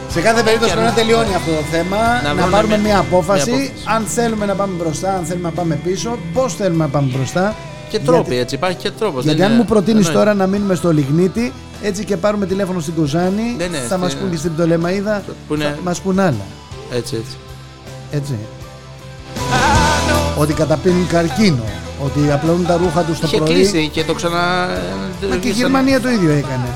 Σε 0.09 0.21
κάθε 0.21 0.43
περίπτωση 0.43 0.71
Και 0.71 0.77
πρέπει 0.77 0.81
να 0.81 1.01
αν- 1.01 1.07
τελειώνει 1.07 1.33
αυτό 1.35 1.51
το 1.51 1.63
θέμα 1.71 1.97
να, 2.23 2.33
βρούμε 2.33 2.51
πάρουμε 2.51 2.77
μια- 2.77 2.87
μια 2.87 2.99
απόφαση, 2.99 3.49
μια 3.51 3.59
απόφαση. 3.59 3.83
αν 3.95 4.03
θέλουμε 4.05 4.45
να 4.45 4.53
πάμε 4.55 4.73
μπροστά 4.79 5.13
αν 5.13 5.23
θέλουμε 5.25 5.47
να 5.49 5.53
πάμε 5.55 5.75
πίσω 5.83 6.17
πώς 6.33 6.53
θέλουμε 6.55 6.83
να 6.83 6.89
πάμε 6.89 7.07
μπροστά 7.15 7.55
Και 7.89 7.99
τρόποι 7.99 8.21
Γιατί- 8.21 8.37
έτσι. 8.37 8.55
Υπάρχει 8.55 8.77
και 8.77 8.91
τρόπος. 8.91 9.23
Γιατί 9.23 9.43
αν 9.43 9.51
μου 9.55 9.65
προτείνεις 9.65 10.11
τώρα 10.11 10.33
να 10.33 10.47
μείνουμε 10.47 10.75
στο 10.75 10.91
Λιγνίτη, 10.91 11.53
έτσι 11.81 12.03
και 12.05 12.17
πάρουμε 12.17 12.45
τηλέφωνο 12.45 12.79
στην 12.79 12.93
Κοζάνη, 12.95 13.55
Ναι, 13.57 13.65
ναι, 13.65 13.77
θα 13.77 13.97
μας 13.97 14.11
στην- 14.11 14.21
πούν 14.23 14.31
και 14.31 14.37
στην 14.37 14.53
Πτολεμαίδα, 14.55 15.23
Που 15.47 15.53
είναι- 15.53 15.63
θα 15.63 15.77
μας 15.83 16.01
πούν 16.01 16.19
άλλα. 16.19 16.45
Έτσι, 16.93 17.15
έτσι. 17.15 17.35
Έτσι. 18.11 18.35
Ότι 20.37 20.53
καταπίνουν 20.53 21.07
καρκίνο, 21.07 21.63
ότι 22.03 22.31
απλώνουν 22.31 22.65
τα 22.65 22.77
ρούχα 22.77 23.01
τους 23.01 23.19
το 23.19 23.27
Είχε 23.27 23.37
πρωί. 23.37 23.53
κλείσει 23.53 23.87
και 23.93 24.03
το 24.03 24.13
ξανά. 24.13 24.67
Μα 25.29 25.35
και 25.35 25.47
η 25.47 25.51
Γερμανία 25.51 26.01
το 26.01 26.09
ίδιο 26.09 26.29
έκανε. 26.31 26.67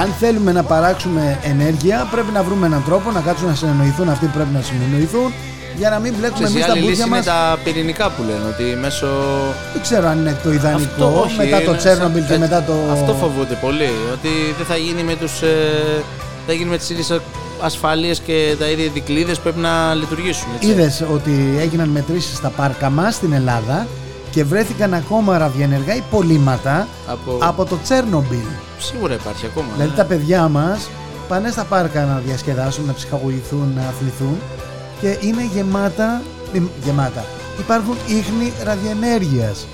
Αν 0.00 0.08
θέλουμε 0.20 0.52
να 0.52 0.62
παράξουμε 0.62 1.38
ενέργεια, 1.42 2.08
πρέπει 2.10 2.32
να 2.32 2.42
βρούμε 2.42 2.66
έναν 2.66 2.82
τρόπο 2.84 3.10
να 3.10 3.20
κάτσουν 3.20 3.48
να 3.48 3.54
συνεννοηθούν 3.54 4.08
αυτοί 4.08 4.26
που 4.26 4.32
πρέπει 4.34 4.54
να 4.54 4.62
συνεννοηθούν 4.62 5.32
για 5.76 5.90
να 5.90 5.98
μην 5.98 6.14
μπλέκουμε 6.18 6.44
Ξέρεις, 6.48 6.54
η 6.54 6.56
εμείς 6.56 6.66
τα 6.66 6.72
άλλη 6.72 6.80
λύση 6.80 6.90
μπούτια 6.90 7.06
είναι 7.06 7.16
μας. 7.16 7.24
τα 7.24 7.58
πυρηνικά 7.64 8.10
που 8.10 8.22
λένε. 8.22 8.44
Ότι 8.52 8.64
μέσω. 8.80 9.06
Δεν 9.72 9.82
ξέρω 9.82 10.08
αν 10.08 10.18
είναι 10.18 10.36
το 10.42 10.52
ιδανικό 10.52 10.90
Αυτό, 10.90 11.20
όχι, 11.20 11.36
μετά 11.36 11.56
το 11.56 11.62
είναι 11.62 11.76
Τσέρνομπιλ 11.76 12.18
σαν- 12.20 12.28
και 12.28 12.34
ε, 12.34 12.38
μετά 12.38 12.62
το. 12.62 12.72
Αυτό 12.92 13.12
φοβούνται 13.14 13.54
πολύ. 13.60 13.90
Ότι 14.12 14.28
δεν 14.56 14.66
θα 14.66 14.76
γίνει 14.76 15.02
με 15.02 15.14
τους... 15.16 15.42
Ε, 15.42 16.02
θα 16.46 16.52
γίνει 16.52 16.70
με 16.70 16.76
τις 16.78 16.90
ίδιες 16.90 17.20
ασφάλειες 17.60 18.18
και 18.20 18.54
τα 18.58 18.66
ίδια 18.66 18.90
δικλείδες 18.94 19.36
που 19.36 19.42
πρέπει 19.42 19.58
να 19.60 19.94
λειτουργήσουν. 19.94 20.48
Έτσι. 20.54 20.68
Είδες 20.70 21.04
ότι 21.12 21.56
έγιναν 21.58 21.88
μετρήσεις 21.88 22.36
στα 22.36 22.48
πάρκα 22.48 22.90
μας 22.90 23.14
στην 23.14 23.32
Ελλάδα 23.32 23.86
και 24.30 24.44
βρέθηκαν 24.44 24.94
ακόμα 24.94 25.38
ραδιενεργά 25.38 25.94
υπολείμματα 25.96 26.88
Από... 27.06 27.36
από 27.40 27.64
το 27.64 27.78
Τσέρνομπιλ. 27.82 28.46
Σίγουρα 28.78 29.14
υπάρχει 29.14 29.46
ακόμα. 29.46 29.66
Δηλαδή 29.72 29.90
ναι. 29.90 29.96
τα 29.96 30.04
παιδιά 30.04 30.48
μας 30.48 30.88
πάνε 31.28 31.50
στα 31.50 31.64
πάρκα 31.64 32.04
να 32.04 32.22
διασκεδάσουν, 32.26 32.84
να 32.86 32.92
ψυχαγωγηθούν, 32.92 33.72
να 33.76 33.88
αθληθούν 33.88 34.38
και 35.00 35.16
είναι 35.20 35.44
γεμάτα. 35.54 36.22
ε, 36.52 36.62
γεμάτα. 36.84 37.24
Υπάρχουν 37.58 37.96
ίχνη 38.06 38.52
ραδιενέργειας 38.64 39.66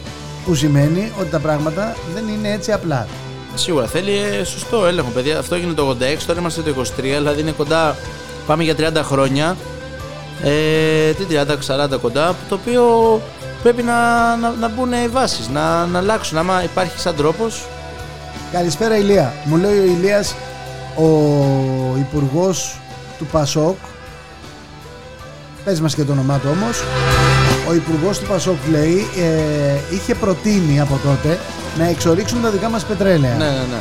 που 0.45 0.55
σημαίνει 0.55 1.13
ότι 1.21 1.31
τα 1.31 1.39
πράγματα 1.39 1.97
δεν 2.15 2.29
είναι 2.29 2.53
έτσι 2.53 2.73
απλά. 2.73 3.07
Σίγουρα 3.55 3.87
θέλει 3.87 4.19
ε, 4.19 4.45
σωστό 4.45 4.87
έλεγχο, 4.87 5.11
παιδιά. 5.11 5.39
Αυτό 5.39 5.55
έγινε 5.55 5.73
το 5.73 5.91
86, 5.91 5.95
τώρα 6.27 6.41
είμαστε 6.41 6.63
το 6.63 6.81
23, 6.81 6.85
δηλαδή 6.97 7.41
είναι 7.41 7.51
κοντά. 7.51 7.97
Πάμε 8.47 8.63
για 8.63 8.75
30 8.79 9.01
χρόνια. 9.03 9.57
Ε, 10.43 11.11
τι 11.13 11.25
30-40 11.95 11.99
κοντά, 12.01 12.35
το 12.49 12.55
οποίο 12.55 13.21
πρέπει 13.63 13.83
να, 13.83 14.37
να, 14.37 14.51
να 14.51 14.69
μπουν 14.69 14.93
οι 14.93 15.09
βάσεις, 15.09 15.49
να, 15.49 15.87
να 15.87 15.99
αλλάξουν. 15.99 16.39
Άμα 16.39 16.63
υπάρχει 16.65 16.99
σαν 16.99 17.17
τρόπος, 17.17 17.67
Καλησπέρα 18.55 18.97
Ηλία. 18.97 19.35
Μου 19.45 19.57
λέει 19.57 19.79
ο 19.79 19.85
Ηλίας 19.85 20.35
ο 20.97 21.09
υπουργός 21.99 22.81
του 23.19 23.27
Πασόκ 23.27 23.77
Πες 25.65 25.81
μας 25.81 25.95
και 25.95 26.05
το 26.05 26.13
όνομά 26.13 26.39
του 26.39 26.49
όμως 26.51 26.83
Ο 27.69 27.75
υπουργός 27.75 28.19
του 28.19 28.27
Πασόκ 28.27 28.57
λέει 28.71 29.07
ε, 29.19 29.95
είχε 29.95 30.15
προτείνει 30.15 30.81
από 30.81 30.99
τότε 31.05 31.39
να 31.79 31.89
εξορίξουν 31.89 32.43
τα 32.43 32.51
δικά 32.51 32.69
μας 32.69 32.85
πετρέλαια 32.85 33.35
ναι, 33.35 33.45
ναι, 33.45 33.51
ναι. 33.51 33.81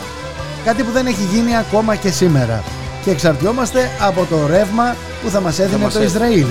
Κάτι 0.66 0.84
που 0.84 0.92
δεν 0.92 1.06
έχει 1.06 1.24
γίνει 1.34 1.58
ακόμα 1.58 1.96
και 1.96 2.10
σήμερα 2.10 2.64
και 3.04 3.10
εξαρτιόμαστε 3.12 3.90
από 4.00 4.26
το 4.30 4.48
ρεύμα 4.48 4.96
που 5.24 5.30
θα 5.30 5.42
μας 5.42 5.60
έδινε 5.60 5.84
μας 5.84 5.94
το 5.94 6.00
έδινε. 6.02 6.26
Ισραήλ 6.26 6.48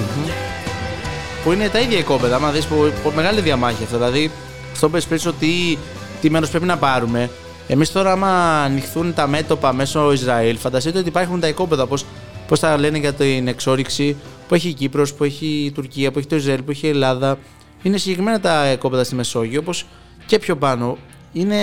Που 1.45 1.53
είναι 1.53 1.69
τα 1.69 1.79
ίδια 1.79 1.99
οικόπεδα. 1.99 2.37
Άμα 2.37 2.51
δεις 2.51 2.65
που, 2.65 2.93
που 3.03 3.13
μεγάλη 3.15 3.41
διαμάχη 3.41 3.85
αυτό. 3.85 3.97
Δηλαδή, 3.97 4.31
αυτό 4.73 4.87
που 4.87 4.93
πες 4.93 5.05
πριν 5.05 5.21
ότι 5.27 5.79
τι 6.21 6.31
μέρος 6.31 6.51
πρέπει 6.51 6.65
να 6.65 6.77
πάρουμε. 6.77 7.31
Εμείς 7.73 7.93
τώρα, 7.93 8.13
άμα 8.13 8.63
ανοιχθούν 8.63 9.15
τα 9.15 9.27
μέτωπα 9.27 9.73
μέσω 9.73 10.13
Ισραήλ, 10.13 10.57
φανταστείτε 10.59 10.99
ότι 10.99 11.09
υπάρχουν 11.09 11.41
τα 11.41 11.49
οικόπεδα. 11.49 11.87
Πώς 11.87 12.05
πώς 12.49 12.61
τα 12.61 12.79
λένε 12.79 12.99
για 12.99 13.13
την 13.13 13.49
εξόριξη 13.49 14.17
που 14.49 14.55
έχει 14.55 14.69
η 14.69 14.73
Κύπρος, 14.73 15.15
που 15.15 15.25
έχει 15.25 15.47
η 15.47 15.71
Τουρκία, 15.71 16.11
που 16.13 16.19
έχει 16.19 16.29
το 16.29 16.37
Ισραήλ, 16.37 16.63
που 16.63 16.71
έχει 16.71 16.87
η 16.87 16.91
Ελλάδα. 16.91 17.39
Είναι 17.83 17.97
συγκεκριμένα 17.97 18.41
τα 18.41 18.73
οικόπεδα 18.73 19.05
στη 19.05 19.15
Μεσόγειο, 19.15 19.61
όπως 19.61 19.87
και 20.27 20.39
πιο 20.39 20.57
πάνω. 20.57 20.97
Είναι 21.33 21.57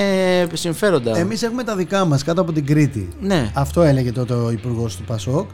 συμφέροντα. 0.54 1.18
Εμείς 1.18 1.44
έχουμε 1.44 1.64
τα 1.64 1.76
δικά 1.76 2.06
μας 2.06 2.24
κάτω 2.24 2.42
από 2.42 2.52
την 2.52 2.66
Κρήτη 2.66 3.10
Ναι, 3.20 3.52
Αυτό 3.54 3.82
έλεγε 3.82 4.12
τότε 4.12 4.34
ο 4.34 4.52
υπουργός 4.52 4.96
του 4.96 5.04
Πασόκ 5.04 5.50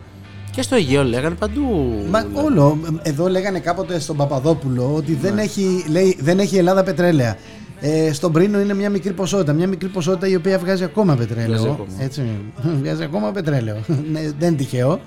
και 0.51 0.61
στο 0.61 0.75
Αιγαίο 0.75 1.03
λέγανε 1.03 1.35
παντού. 1.35 1.93
Μα 2.09 2.27
όλο. 2.33 2.79
Εδώ 3.01 3.27
λέγανε 3.27 3.59
κάποτε 3.59 3.99
στον 3.99 4.17
Παπαδόπουλο 4.17 4.93
ότι 4.95 5.13
δεν, 5.13 5.37
έχει, 5.37 5.85
λέει, 5.89 6.17
δεν 6.19 6.39
έχει 6.39 6.55
η 6.55 6.57
Ελλάδα 6.57 6.83
πετρέλαια. 6.83 7.37
Ε, 7.87 8.13
στον 8.13 8.31
Πρίνο 8.31 8.59
είναι 8.59 8.73
μια 8.73 8.89
μικρή 8.89 9.13
ποσότητα. 9.13 9.53
Μια 9.53 9.67
μικρή 9.67 9.87
ποσότητα 9.87 10.27
η 10.27 10.35
οποία 10.35 10.57
βγάζει 10.59 10.83
ακόμα 10.83 11.15
πετρέλαιο. 11.15 11.47
Βγάζει 11.47 11.67
ακόμα. 11.67 11.87
Έτσι, 11.99 12.23
βγάζει 12.81 13.03
ακόμα 13.03 13.31
πετρέλαιο. 13.31 13.77
Ναι, 14.11 14.19
δεν 14.39 14.47
είναι 14.47 14.57
τυχαίο. 14.57 14.99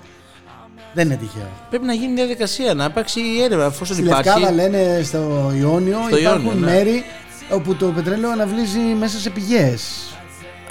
Δεν 0.94 1.06
είναι 1.06 1.16
τυχαίο. 1.16 1.48
Πρέπει 1.70 1.84
να 1.84 1.92
γίνει 1.92 2.14
διαδικασία, 2.14 2.74
να 2.74 2.84
υπάρξει 2.84 3.20
έρευνα. 3.44 3.64
Εφόσον 3.64 3.96
Στη 3.96 4.04
υπάρχει. 4.04 4.28
Λευκάδα 4.28 4.52
λένε 4.52 5.00
στο 5.04 5.52
Ιόνιο 5.60 5.98
Στο 6.06 6.18
υπάρχουν 6.18 6.44
Ιόνιο, 6.44 6.60
ναι. 6.66 6.72
μέρη 6.72 7.02
όπου 7.50 7.74
το 7.74 7.86
πετρέλαιο 7.86 8.30
αναβλύζει 8.30 8.78
μέσα 8.78 9.18
σε 9.18 9.30
πηγές. 9.30 9.82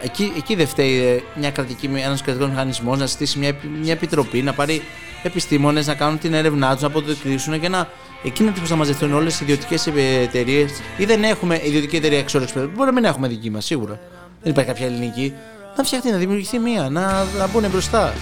Εκεί, 0.02 0.32
εκεί 0.38 0.56
δεν 0.56 0.68
φταίει 0.68 0.98
ε, 1.06 1.20
μια 1.40 1.52
κρατική, 1.52 1.90
ένας 2.06 2.22
κρατικός 2.22 2.50
μηχανισμός 2.50 3.00
να 3.00 3.08
στήσει 3.08 3.40
μια, 3.40 3.48
επι- 3.48 3.70
μια 3.84 3.94
επιτροπή, 3.94 4.42
να 4.42 4.54
πάρει 4.54 4.82
επιστήμονες 5.24 5.88
να 5.88 5.94
κάνουν 5.94 6.20
την 6.20 6.34
έρευνά 6.34 6.72
τους, 6.74 6.82
να 6.82 6.88
αποδεικνύσουν 6.88 7.60
και 7.60 7.70
να. 7.70 7.88
Εκείνα 8.24 8.52
που 8.52 8.68
θα 8.68 8.76
μαζευτούν 8.76 9.14
όλες 9.14 9.40
οι 9.40 9.44
ιδιωτικές 9.44 9.88
εταιρείες, 10.24 10.72
ή 10.98 11.06
δεν 11.06 11.24
έχουμε 11.24 11.62
ιδιωτική 11.64 11.96
εταιρεία 11.96 12.18
εξόρυξη 12.18 12.54
πετρελαίου. 12.54 12.78
Μπορεί 12.78 12.90
να 12.90 12.96
μην 12.96 13.04
έχουμε 13.06 13.28
δική 13.28 13.50
μας, 13.50 13.66
σίγουρα. 13.66 14.00
Δεν 14.44 14.52
υπάρχει 14.52 14.70
κάποια 14.72 14.86
ελληνική. 14.86 15.34
Να 15.78 15.84
φτιαχτεί, 15.84 16.12
να 16.12 16.18
δημιουργηθεί 16.18 16.60
μία, 16.60 16.90
να, 16.90 17.26
να 17.38 17.48
μπουν 17.54 17.66
μπροστά. 17.72 18.14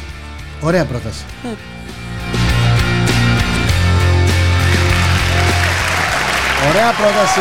Ωραία 0.61 0.85
πρόταση. 0.85 1.23
Ε. 1.43 1.47
Ωραία 6.69 6.91
πρόταση. 6.91 7.39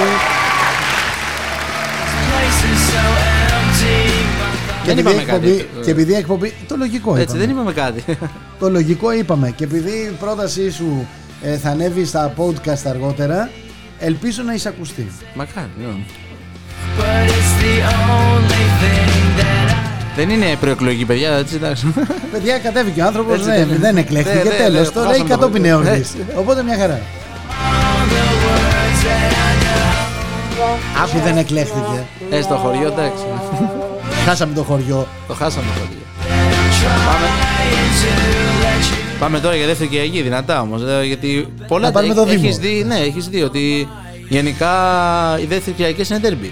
Και 4.85 4.91
Δεν 4.95 4.99
επειδή, 4.99 5.15
είπαμε 5.15 5.33
εκπομπή, 5.33 5.57
κάτι. 5.57 5.85
και 5.85 5.91
επειδή 5.91 6.15
εκπομπή. 6.15 6.55
Το 6.69 6.77
λογικό 6.77 7.17
Έτσι, 7.17 7.37
δεν 7.37 7.51
είπαμε. 7.51 7.71
είπαμε 7.71 7.91
κάτι. 7.91 8.19
Το 8.59 8.71
λογικό 8.71 9.13
είπαμε. 9.13 9.51
Και 9.51 9.65
επειδή 9.65 9.91
η 9.91 10.17
πρότασή 10.21 10.71
σου 10.71 11.07
ε, 11.45 11.57
θα 11.59 11.71
ανέβει 11.71 12.05
στα 12.05 12.33
podcast 12.37 12.83
αργότερα, 12.89 13.51
ελπίζω 13.99 14.43
να 14.43 14.55
εισακουστεί. 14.55 15.13
Μακάρι, 15.35 15.71
ναι. 15.79 15.85
But 16.99 17.29
it's 17.29 17.63
the 17.63 17.75
only 18.21 18.65
thing 18.81 19.41
that 19.41 19.71
I 19.71 20.17
Δεν 20.17 20.31
είναι 20.31 20.57
προεκλογική, 20.61 21.05
παιδιά, 21.05 21.31
έτσι 21.33 21.55
εντάξει. 21.55 21.95
Παιδιά, 22.33 22.59
κατέβηκε 22.59 23.03
ο 23.03 23.05
άνθρωπος, 23.07 23.35
Έτσι 23.35 23.45
δεν, 23.49 23.57
δεν 23.59 23.69
είναι. 23.69 23.77
δεν 23.79 23.97
εκλέχθηκε. 23.97 24.37
Ναι, 24.37 24.43
ναι, 24.43 24.51
Τέλος. 24.57 24.87
ναι, 24.87 24.93
το 24.93 25.01
λέει 25.01 25.09
χάσαμε 25.11 25.29
το 25.29 25.35
κατόπιν 25.35 25.61
χωριό. 25.63 25.75
εορτή. 25.75 25.99
Έτσι. 25.99 26.17
Οπότε 26.37 26.63
μια 26.63 26.77
χαρά. 26.79 27.01
Άκου 31.05 31.19
δεν 31.25 31.37
εκλέχθηκε. 31.37 32.05
Ε, 32.31 32.41
στο 32.43 32.55
χωριό, 32.55 32.87
εντάξει. 32.87 33.25
Χάσαμε 34.27 34.55
το 34.55 34.63
χωριό. 34.63 35.07
Το 35.29 35.35
χάσαμε 35.35 35.67
το 35.75 35.81
χωριό. 35.81 36.03
Πάμε. 37.07 37.29
Πάμε 39.19 39.41
τώρα 39.41 39.57
για 39.57 39.67
δεύτερη 39.67 39.89
Κυριακή, 39.89 40.23
δυνατά 40.23 40.61
όμως. 40.61 40.83
Γιατί 41.07 41.49
πολλά 41.69 41.87
Να 41.87 41.93
πάρουμε 41.93 42.15
το 42.15 42.27
έχεις 42.29 42.41
Δήμο. 42.59 42.75
δει, 42.77 42.85
ναι, 42.87 42.95
έχεις 42.99 43.29
δει 43.29 43.43
ότι 43.43 43.89
γενικά 44.29 44.71
οι 45.43 45.47
δεύτερη 45.47 45.77
Κυριακή 45.77 46.13
είναι 46.15 46.21
derby. 46.23 46.51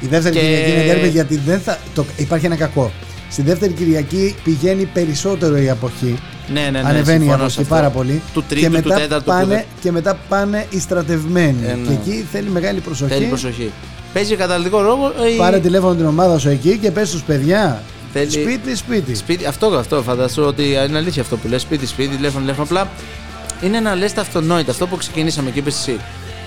Η 0.00 0.06
δεύτερη 0.06 0.34
Και- 0.34 0.40
Κυριακή 0.40 0.70
είναι 0.70 0.82
τέρμη 0.92 1.08
γιατί 1.08 1.36
δεν 1.36 1.60
θα. 1.60 1.78
Το... 1.94 2.04
Υπάρχει 2.16 2.46
ένα 2.46 2.56
κακό. 2.56 2.92
Στη 3.30 3.42
δεύτερη 3.42 3.72
Κυριακή 3.72 4.34
πηγαίνει 4.44 4.84
περισσότερο 4.84 5.56
η 5.58 5.68
αποχή. 5.70 6.18
Ναι, 6.52 6.60
ναι, 6.60 6.70
ναι. 6.70 6.78
Ανεβαίνει 6.88 7.16
η 7.16 7.20
συμφωνώ 7.20 7.34
αποχή 7.34 7.50
σε 7.54 7.60
αυτό. 7.60 7.74
πάρα 7.74 7.90
πολύ. 7.90 8.22
Του 8.34 8.44
τρίτου, 8.48 8.62
και 8.64 8.70
μετά 8.70 8.94
του 8.94 9.00
τέταρτου. 9.00 9.24
που 9.24 9.30
πάνε, 9.30 9.44
δεν- 9.54 9.64
και 9.80 9.92
μετά 9.92 10.18
πάνε 10.28 10.66
οι 10.70 10.80
στρατευμένοι. 10.80 11.56
Ε, 11.66 11.74
ναι. 11.74 11.86
Και 11.86 11.92
εκεί 11.92 12.24
θέλει 12.32 12.48
μεγάλη 12.50 12.80
προσοχή. 12.80 13.12
Θέλει 13.12 13.24
προσοχή. 13.26 13.70
Παίζει 14.12 14.36
καταλητικό 14.36 14.80
ρόλο. 14.80 15.12
ε, 15.28 15.32
η- 15.32 15.36
Πάρε 15.36 15.58
τηλέφωνο 15.58 15.94
την 15.94 16.06
ομάδα 16.06 16.38
σου 16.38 16.48
εκεί 16.48 16.78
και 16.82 16.90
πες 16.90 17.08
στους 17.08 17.22
παιδιά. 17.22 17.82
Θέλει- 18.18 18.30
Σπίτι, 18.48 18.76
σπίτι. 18.76 19.14
Σπίτι, 19.14 19.44
αυτό, 19.46 19.66
αυτό 19.66 20.02
φαντάζομαι 20.02 20.46
ότι 20.46 20.62
είναι 20.88 20.98
αλήθεια 20.98 21.22
αυτό 21.22 21.36
που 21.36 21.48
λες 21.48 21.62
σπίτι, 21.62 21.86
σπίτι, 21.86 22.14
τηλέφωνο, 22.16 22.40
τηλέφωνο. 22.40 22.64
Απλά 22.66 22.90
είναι 23.62 23.80
να 23.80 23.94
λες 23.94 24.12
τα 24.12 24.20
αυτονόητα. 24.20 24.70
Αυτό 24.70 24.86
που 24.86 24.96
ξεκινήσαμε 24.96 25.50
και 25.50 25.58
είπες 25.58 25.74
εσύ. 25.78 26.00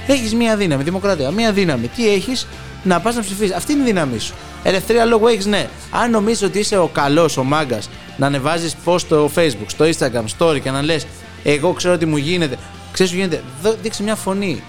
Έχεις 0.07 0.35
μία 0.35 0.55
δύναμη, 0.57 0.83
δημοκρατία, 0.83 1.31
μία 1.31 1.51
δύναμη. 1.51 1.87
Τι 1.87 2.09
έχεις, 2.13 2.47
να 2.83 2.99
πας 2.99 3.15
να 3.15 3.21
ψηφίσεις. 3.21 3.55
Αυτή 3.55 3.71
είναι 3.71 3.81
η 3.81 3.85
δύναμή 3.85 4.19
σου. 4.19 4.33
Ελευθερία 4.63 5.05
λόγου 5.05 5.27
έχεις, 5.27 5.45
ναι. 5.45 5.67
Αν 5.91 6.11
νομίζεις 6.11 6.43
ότι 6.43 6.59
είσαι 6.59 6.77
ο 6.77 6.87
καλός, 6.87 7.37
ο 7.37 7.43
μάγκας, 7.43 7.89
να 8.17 8.25
ανεβάζεις 8.27 8.75
post 8.85 8.99
στο 8.99 9.29
Facebook, 9.35 9.65
στο 9.67 9.85
Instagram, 9.85 10.23
story 10.37 10.59
και 10.61 10.71
να 10.71 10.81
λες, 10.81 11.05
Εγώ 11.43 11.73
ξέρω 11.73 11.97
τι 11.97 12.05
μου 12.05 12.17
γίνεται. 12.17 12.57
Ξέρεις 12.91 13.11
τι 13.11 13.17
γίνεται; 13.17 13.43
Δώ- 13.61 13.75
Δείξε 13.81 14.03
μια 14.03 14.15
φωνή. 14.15 14.63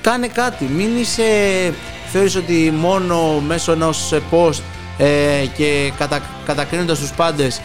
Κάνε 0.00 0.26
κάτι. 0.26 0.64
Μην 0.64 0.96
είσαι. 1.00 1.22
Θεωρείς 2.12 2.36
ότι 2.36 2.72
μόνο 2.76 3.40
μέσω 3.46 3.72
ενός 3.72 4.12
post 4.30 4.60
ε, 5.00 5.46
και 5.56 5.92
κατα, 5.98 6.20
κατακρίνοντας 6.46 6.98
τους 6.98 7.10
πάντες 7.12 7.60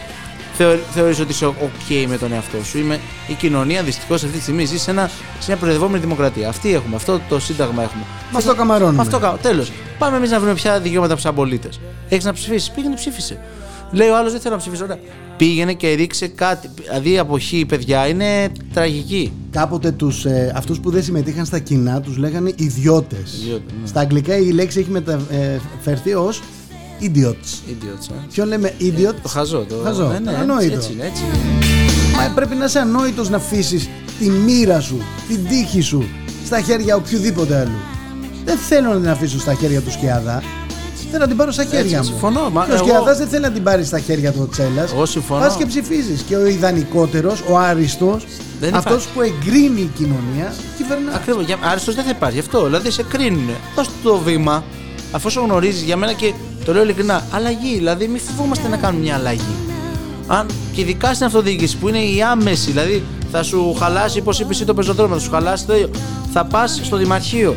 θεω, 0.56 0.78
θεωρείς 0.94 1.20
ότι 1.20 1.30
είσαι 1.32 1.46
ok 1.46 2.04
με 2.08 2.18
τον 2.18 2.32
εαυτό 2.32 2.64
σου. 2.64 2.78
Είμαι, 2.78 2.98
η 3.28 3.32
κοινωνία 3.32 3.82
δυστυχώς 3.82 4.22
αυτή 4.24 4.36
τη 4.36 4.42
στιγμή 4.42 4.64
ζει 4.64 4.78
σε, 4.78 4.90
ένα, 4.90 5.10
σε 5.38 5.44
μια 5.46 5.56
προεδρευόμενη 5.56 6.00
δημοκρατία. 6.02 6.48
Αυτή 6.48 6.74
έχουμε, 6.74 6.96
αυτό 6.96 7.20
το 7.28 7.40
σύνταγμα 7.40 7.82
έχουμε. 7.82 8.02
Με 8.32 8.38
αυτό 8.38 8.54
καμαρώνουμε. 8.54 8.96
Με 8.96 9.02
αυτό 9.02 9.18
κα- 9.18 9.38
τέλος. 9.42 9.72
Πάμε 9.98 10.16
εμείς 10.16 10.30
να 10.30 10.38
βρούμε 10.38 10.54
ποια 10.54 10.80
δικαιώματα 10.80 11.16
σαν 11.16 11.34
πολίτε. 11.34 11.68
Έχεις 12.08 12.24
να 12.24 12.32
ψηφίσεις, 12.32 12.70
πήγαινε 12.70 12.94
ψήφισε. 12.94 13.38
Λέει 13.92 14.08
ο 14.08 14.16
άλλος 14.16 14.32
δεν 14.32 14.40
θέλω 14.40 14.54
να 14.54 14.60
ψηφίσω. 14.60 14.84
Ωραία. 14.84 14.98
Πήγαινε 15.36 15.72
και 15.72 15.92
ρίξε 15.92 16.26
κάτι. 16.28 16.70
Δηλαδή 16.82 17.10
η 17.12 17.18
αποχή, 17.18 17.64
παιδιά, 17.68 18.06
είναι 18.08 18.48
τραγική. 18.72 19.32
Κάποτε 19.50 19.90
τους, 19.90 20.24
ε, 20.24 20.52
αυτούς 20.56 20.80
που 20.80 20.90
δεν 20.90 21.02
συμμετείχαν 21.02 21.44
στα 21.44 21.58
κοινά 21.58 22.00
τους 22.00 22.16
λέγανε 22.16 22.52
ιδιώτες. 22.56 23.32
Ιδιώτες, 23.42 23.72
ναι. 23.80 23.86
Στα 23.86 24.00
αγγλικά 24.00 24.36
η 24.36 24.50
λέξη 24.50 24.78
έχει 24.78 24.90
μεταφερθεί 24.90 26.14
ως 26.14 26.40
idiots. 27.00 27.70
Idiots, 27.70 28.10
ε. 28.10 28.14
Ποιον 28.32 28.48
λέμε 28.48 28.72
idiot? 28.80 29.14
Το 29.22 29.28
χαζό. 29.28 29.58
Το 29.68 29.74
Χαζό, 29.84 30.06
Ναι, 30.08 30.18
ναι, 30.18 30.30
το 30.32 30.36
ανόητο. 30.38 30.74
Έτσι 30.74 30.92
είναι, 30.92 31.04
έτσι 31.04 31.22
είναι. 31.24 31.38
Μα 32.16 32.32
πρέπει 32.34 32.54
να 32.54 32.64
είσαι 32.64 32.78
ανόητος 32.78 33.28
να 33.28 33.36
αφήσεις 33.36 33.88
τη 34.18 34.28
μοίρα 34.30 34.80
σου, 34.80 35.00
την 35.28 35.46
τύχη 35.48 35.80
σου 35.80 36.04
στα 36.46 36.60
χέρια 36.60 36.96
οποιοδήποτε 36.96 37.56
άλλου. 37.58 37.76
Δεν 38.44 38.56
θέλω 38.58 38.88
να 38.92 39.00
την 39.00 39.08
αφήσω 39.08 39.38
στα 39.40 39.54
χέρια 39.54 39.80
του 39.80 39.90
Σκιάδα. 39.90 40.42
Θέλω 41.10 41.22
να 41.22 41.28
την 41.28 41.36
πάρω 41.36 41.50
στα 41.52 41.64
χέρια 41.64 41.98
μου. 41.98 42.04
συμφωνώ, 42.04 42.50
μα 42.50 42.64
Και 42.64 42.70
ο 42.72 42.74
εγώ- 42.74 42.84
Σκιαδά 42.86 43.14
δεν 43.14 43.28
θέλει 43.28 43.42
να 43.42 43.50
την 43.50 43.62
πάρει 43.62 43.84
στα 43.84 43.98
χέρια 43.98 44.32
του 44.32 44.38
ο 44.42 44.48
Τσέλας. 44.48 44.92
Εγώ 44.92 45.06
συμφωνώ. 45.06 45.40
Πας 45.40 45.56
και 45.56 45.66
ψηφίζεις. 45.66 46.22
Και 46.22 46.36
ο 46.36 46.46
ιδανικότερος, 46.46 47.42
ο 47.50 47.58
άριστος, 47.58 48.26
Δεν 48.60 48.74
αυτός 48.74 49.04
υπάρχει. 49.04 49.32
που 49.32 49.46
εγκρίνει 49.46 49.80
η 49.80 49.90
κοινωνία, 49.96 50.54
κυβερνά. 50.76 51.14
Ακριβώς. 51.14 51.44
Άριστος 51.70 51.94
δεν 51.94 52.04
θα 52.04 52.10
υπάρχει 52.10 52.38
αυτό. 52.38 52.64
Δηλαδή 52.64 52.90
σε 52.90 53.02
κρίνουν. 53.02 53.48
Δώσ' 53.76 53.86
του 53.86 53.92
το 54.02 54.16
βήμα, 54.18 54.64
αφού 55.12 55.28
γνωρίζεις 55.40 55.82
για 55.82 55.96
μένα 55.96 56.12
και 56.12 56.32
το 56.66 56.72
λέω 56.72 56.82
ειλικρινά, 56.82 57.24
αλλαγή. 57.30 57.74
Δηλαδή 57.76 58.06
μην 58.08 58.20
φοβόμαστε 58.20 58.68
να 58.68 58.76
κάνουμε 58.76 59.02
μια 59.02 59.14
αλλαγή; 59.14 59.54
Αν, 60.26 60.46
και 60.72 60.80
ειδικά 60.80 61.14
στην 61.14 61.26
αυτοδιοίκηση 61.26 61.76
που 61.76 61.88
είναι 61.88 61.98
η 61.98 62.22
άμεση, 62.22 62.70
δηλαδή 62.70 63.02
θα 63.32 63.42
σου 63.42 63.74
χαλάσει, 63.78 64.20
πώς 64.20 64.40
είπες 64.40 64.56
εσύ 64.56 64.64
το 64.64 64.74
πεζοδρόμιο, 64.74 65.16
θα 65.16 65.22
σου 65.22 65.30
χαλάσει 65.30 65.66
το 65.66 65.74
ίδιο. 65.74 65.90
Θα 66.32 66.44
πας 66.44 66.80
στο 66.84 66.96
Δημαρχείο. 66.96 67.56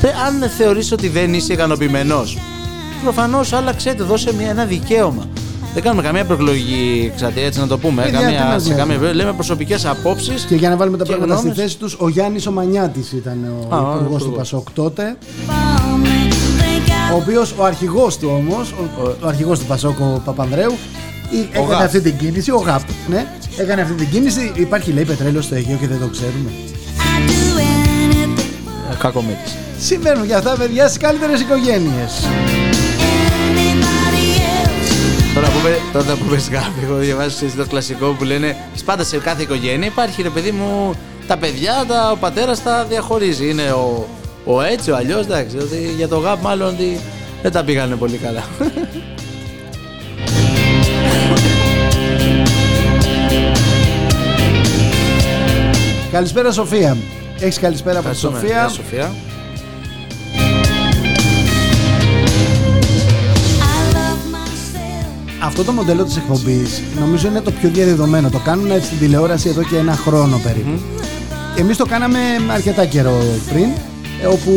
Θε- 0.00 0.14
αν 0.26 0.50
θεωρείς 0.56 0.92
ότι 0.92 1.08
δεν 1.08 1.34
είσαι 1.34 1.52
ικανοποιημένος, 1.52 2.38
προφανώς 3.02 3.52
άλλαξε 3.52 3.94
το, 3.94 4.04
δώσε 4.04 4.34
μια, 4.34 4.48
ένα 4.50 4.64
δικαίωμα. 4.64 5.28
Δεν 5.74 5.82
κάνουμε 5.82 6.02
καμία 6.02 6.24
προεκλογική 6.24 7.10
εξαρτία, 7.12 7.44
έτσι 7.44 7.60
να 7.60 7.66
το 7.66 7.78
πούμε. 7.78 8.02
Παιδιά, 8.02 8.18
τι 8.18 8.24
καμία, 8.24 8.44
μας 8.44 8.62
σε 8.62 8.74
νοιάζει. 8.74 8.90
καμία, 8.90 9.14
λέμε 9.14 9.32
προσωπικές 9.32 9.86
απόψεις. 9.86 10.42
Και 10.44 10.54
για 10.54 10.68
να 10.68 10.76
βάλουμε 10.76 10.96
τα 10.96 11.04
Και 11.04 11.10
πράγματα 11.10 11.36
στη 11.36 11.46
γνώμες. 11.46 11.62
θέση 11.64 11.78
τους, 11.78 11.96
ο 11.98 12.08
Γιάννης 12.08 12.46
Ομανιάτης 12.46 13.12
ήταν 13.12 13.44
ο 13.70 13.74
Α, 13.74 13.78
ο 13.78 13.94
υπουργός 13.94 14.22
του 14.22 14.28
υπουργός. 14.28 14.36
Πασόκ 14.50 14.70
τότε. 14.70 15.16
Ο 17.12 17.14
οποίος 17.16 17.54
ο 17.58 17.64
αρχηγός 17.64 18.18
του 18.18 18.30
όμως, 18.32 18.72
ο, 18.72 19.02
ο 19.22 19.26
αρχηγός 19.26 19.58
του 19.58 19.64
Πασόκ, 19.66 20.00
ο 20.00 20.22
Παπανδρέου, 20.24 20.72
ή- 21.30 21.48
έκανε 21.52 21.72
Γαπ. 21.72 21.82
αυτή 21.82 22.00
την 22.00 22.16
κίνηση, 22.16 22.50
ο 22.50 22.56
ΓΑΠ. 22.56 22.80
Ναι, 23.08 23.26
έκανε 23.56 23.80
αυτή 23.82 23.94
την 23.94 24.10
κίνηση. 24.10 24.52
Υπάρχει 24.54 24.92
λέει 24.92 25.04
πετρέλαιο 25.04 25.42
στο 25.42 25.54
Αιγαίο 25.54 25.76
και 25.76 25.86
δεν 25.86 26.00
το 26.00 26.06
ξέρουμε. 26.06 26.50
Κακομίτη. 28.98 29.50
Συμβαίνουν 29.80 30.26
και 30.26 30.34
αυτά, 30.34 30.56
παιδιά, 30.56 30.86
στις 30.88 30.98
καλύτερες 30.98 31.40
οικογένειες. 31.40 32.26
Τώρα 35.34 35.46
που 35.46 35.52
είπε, 35.58 35.76
τώρα 35.92 36.14
που 36.14 36.24
είπες 36.26 36.48
γάπη, 36.50 36.80
έχω 36.84 36.94
διαβάσει 36.94 37.46
το 37.46 37.66
κλασικό 37.66 38.06
που 38.18 38.24
λένε 38.24 38.56
πάντα 38.84 39.04
σε 39.04 39.16
κάθε 39.18 39.42
οικογένεια 39.42 39.86
υπάρχει 39.86 40.22
ρε 40.22 40.28
παιδί 40.28 40.50
μου 40.50 40.94
τα 41.26 41.36
παιδιά, 41.36 41.84
τα, 41.88 42.10
ο 42.10 42.16
πατέρας 42.16 42.62
τα 42.62 42.84
διαχωρίζει. 42.88 43.48
Είναι 43.50 43.70
ο, 43.70 44.08
ο 44.44 44.62
έτσι, 44.62 44.90
ο 44.90 44.96
αλλιώς, 44.96 45.24
εντάξει, 45.24 45.56
ότι 45.56 45.92
για 45.96 46.08
το 46.08 46.18
γάπ 46.18 46.42
μάλλον 46.42 46.68
ότι 46.68 47.00
δεν 47.42 47.52
τα 47.52 47.64
πήγανε 47.64 47.96
πολύ 47.96 48.16
καλά. 48.16 48.44
Καλησπέρα, 56.12 56.52
Σοφία. 56.52 56.96
Έχεις 57.40 57.58
καλησπέρα 57.58 57.98
από 57.98 58.08
τη 58.08 58.14
Ευχαριστούμε. 58.14 58.38
Σοφία. 58.38 58.58
Γεια, 58.60 58.68
Σοφία. 58.68 59.12
Αυτό 65.44 65.64
το 65.64 65.72
μοντέλο 65.72 66.04
της 66.04 66.16
εκπομπής 66.16 66.82
νομίζω 67.00 67.28
είναι 67.28 67.40
το 67.40 67.50
πιο 67.50 67.68
διαδεδομένο. 67.68 68.30
Το 68.30 68.38
κάνουν 68.38 68.82
στην 68.82 68.98
τηλεόραση 68.98 69.48
εδώ 69.48 69.62
και 69.62 69.76
ένα 69.76 69.92
χρόνο 69.92 70.40
περίπου. 70.44 70.80
Εμείς 71.56 71.76
το 71.76 71.86
κάναμε 71.86 72.18
αρκετά 72.52 72.84
καιρό 72.84 73.22
πριν, 73.52 73.64
ε, 73.64 73.91
όπου 74.30 74.52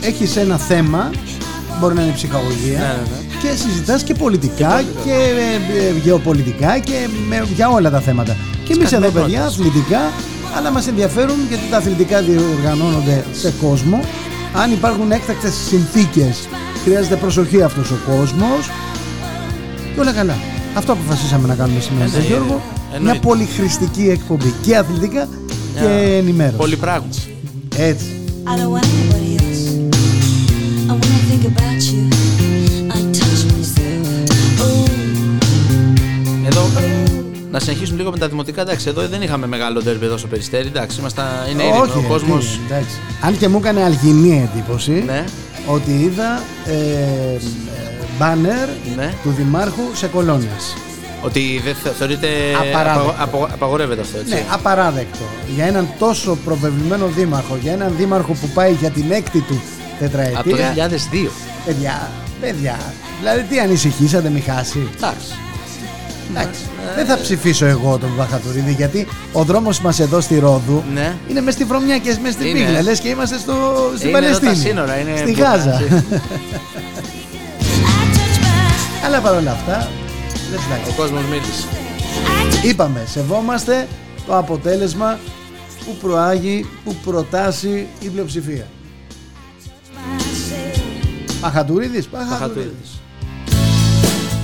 έχεις 0.00 0.36
ένα 0.36 0.56
θέμα, 0.56 1.10
μπορεί 1.80 1.94
να 1.94 2.02
είναι 2.02 2.12
ψυχαγωγία, 2.12 2.78
Ναι, 2.78 2.84
ναι, 2.84 2.92
ναι. 2.92 3.48
και 3.50 3.56
συζητάς 3.56 4.02
και 4.02 4.14
πολιτικά 4.14 4.82
και 5.04 5.12
ε, 5.12 5.86
ε, 5.86 5.92
γεωπολιτικά 6.02 6.78
και 6.78 7.08
με, 7.28 7.46
για 7.54 7.68
όλα 7.68 7.90
τα 7.90 8.00
θέματα. 8.00 8.36
Και 8.66 8.72
εμείς 8.72 8.92
εδώ 8.92 9.00
παιδιά 9.08 9.20
καθημερινότητας. 9.20 9.54
αθλητικά, 9.58 10.00
αλλά 10.56 10.70
μας 10.70 10.86
ενδιαφέρουν 10.88 11.36
γιατί 11.48 11.62
τα 11.70 11.76
αθλητικά 11.76 12.20
διοργανώνονται 12.22 13.24
σε 13.32 13.52
κόσμο. 13.62 14.00
Αν 14.54 14.72
υπάρχουν 14.72 15.12
έκτακτες 15.12 15.54
συνθήκες, 15.68 16.48
χρειάζεται 16.84 17.16
προσοχή 17.16 17.62
αυτός 17.62 17.90
ο 17.90 17.96
κόσμος 18.10 18.70
και 19.94 20.00
όλα 20.00 20.12
καλά. 20.12 20.34
Αυτό 20.74 20.92
αποφασίσαμε 20.92 21.46
να 21.48 21.54
κάνουμε 21.54 21.80
σήμερα, 21.80 22.04
Ε, 22.04 22.08
τον 22.08 22.20
ναι, 22.20 22.26
Γιώργο. 22.26 22.62
Μια 23.00 23.18
πολύ 23.18 23.44
χρηστική 23.44 24.08
εκπομπή 24.10 24.54
και 24.62 24.76
αθλητικά 24.76 25.28
και 25.74 26.16
ενημέρωση. 26.18 26.56
Πολύ 26.56 26.76
πράγμα. 26.76 27.06
Έτσι. 27.76 28.21
I 28.50 28.56
don't 28.58 28.70
want 28.74 28.86
anybody 28.94 29.30
else. 29.42 29.64
And 30.88 30.96
when 31.00 31.12
I 31.18 31.22
think 31.30 31.44
about 31.52 31.80
you, 31.92 32.02
I 32.96 32.98
touch 33.18 33.40
myself. 33.52 34.06
Oh, 34.64 34.88
Εδώ 36.46 36.62
να 37.50 37.58
συνεχίσουμε 37.58 37.98
λίγο 37.98 38.10
με 38.10 38.18
τα 38.18 38.28
δημοτικά. 38.28 38.60
Εντάξει, 38.60 38.88
εδώ 38.88 39.08
δεν 39.08 39.22
είχαμε 39.22 39.46
μεγάλο 39.46 39.82
ντέρμπι 39.82 40.04
εδώ 40.04 40.16
στο 40.16 40.26
περιστέρι. 40.26 40.66
Εντάξει, 40.66 41.00
ήμασταν, 41.00 41.26
είναι 41.52 41.62
ήρεμο. 41.62 41.82
Όχι, 41.82 41.98
Ο 41.98 42.04
κόσμος. 42.08 42.46
τι, 42.46 42.74
εντάξει. 42.74 42.96
Αν 43.20 43.38
και 43.38 43.48
μου 43.48 43.58
έκανε 43.58 43.82
αλγινή 43.84 44.50
εντύπωση 44.52 45.02
Ναι, 45.06 45.24
ότι 45.66 45.90
είδα 45.90 46.42
ε, 46.66 46.72
ε, 46.72 47.38
μπάνερ 48.18 48.68
ναι. 48.96 49.14
του 49.22 49.30
Δημάρχου 49.30 49.82
σε 49.94 50.06
κολόνες. 50.06 50.74
Ότι 51.24 51.60
δεν 51.64 51.74
θε- 51.82 51.92
θεωρείται. 51.98 52.26
Απαράδεκτο. 52.60 53.00
απαγο- 53.00 53.14
απο- 53.18 53.48
απαγορεύεται 53.52 54.00
αυτό, 54.00 54.18
έτσι. 54.18 54.34
Ναι, 54.34 54.42
απαράδεκτο. 54.50 55.24
Για 55.54 55.64
έναν 55.66 55.88
τόσο 55.98 56.38
προβεβλημένο 56.44 57.06
δήμαρχο, 57.06 57.58
για 57.62 57.72
έναν 57.72 57.92
δήμαρχο 57.96 58.32
που 58.32 58.48
πάει 58.54 58.72
για 58.72 58.90
την 58.90 59.10
έκτη 59.10 59.40
του 59.40 59.54
Από 60.00 60.10
το 60.10 60.16
τετραετία. 60.16 60.74
2002. 60.74 61.30
Παιδιά, 61.64 62.10
παιδιά. 62.40 62.76
Δηλαδή 63.18 63.42
τι 63.42 63.58
ανησυχήσατε 63.58 64.28
μη 64.30 64.40
χάσει. 64.40 64.88
Εντάξει. 64.96 65.26
Εντάξει. 66.30 66.60
Δεν 66.96 67.06
θα 67.06 67.18
ψηφίσω 67.20 67.66
εγώ 67.66 67.98
τον 67.98 68.10
Βαχατουρίδη 68.16 68.72
γιατί 68.72 69.06
ο 69.32 69.42
δρόμος 69.44 69.80
μας 69.80 70.00
εδώ 70.00 70.20
στη 70.20 70.38
Ρόδου 70.38 70.82
Ναι. 70.94 71.14
είναι 71.28 71.40
μες 71.40 71.54
στη 71.54 71.64
βρωμιά 71.64 71.98
και 71.98 72.16
μες 72.22 72.32
στην 72.32 72.46
Είναι. 72.46 72.58
πίγλα. 72.58 72.82
Λες 72.82 73.00
και 73.00 73.08
είμαστε 73.08 73.38
στο, 73.38 73.52
στην 73.96 74.08
Είναι 74.08 74.18
εδώ 74.18 74.28
τα 74.28 74.40
Παλαιστίνη. 74.40 74.66
σύνορα, 74.68 74.98
είναι 74.98 75.16
στη 75.16 75.32
που- 75.32 75.40
Γάζα. 75.40 75.80
έτσι. 75.82 76.04
I 76.10 76.18
touch 78.16 78.38
myself. 78.42 79.04
Αλλά 79.06 79.20
παρόλα 79.20 79.50
αυτά, 79.50 79.88
δεν 80.52 80.60
φτάνει. 80.60 80.82
Ο 80.88 80.94
κόσμος 80.96 81.22
μίλησε. 81.30 81.66
Είπαμε, 82.68 83.04
σεβόμαστε 83.06 83.86
το 84.26 84.36
αποτέλεσμα 84.36 85.18
που 85.84 85.96
προάγει, 86.00 86.66
που 86.84 86.94
προτάσει 87.04 87.86
η 88.00 88.08
πλειοψηφία. 88.08 88.66
Παχατουρίδης, 91.40 92.06
Παχατουρίδης. 92.06 92.38
Παχατουρίδης. 92.38 92.90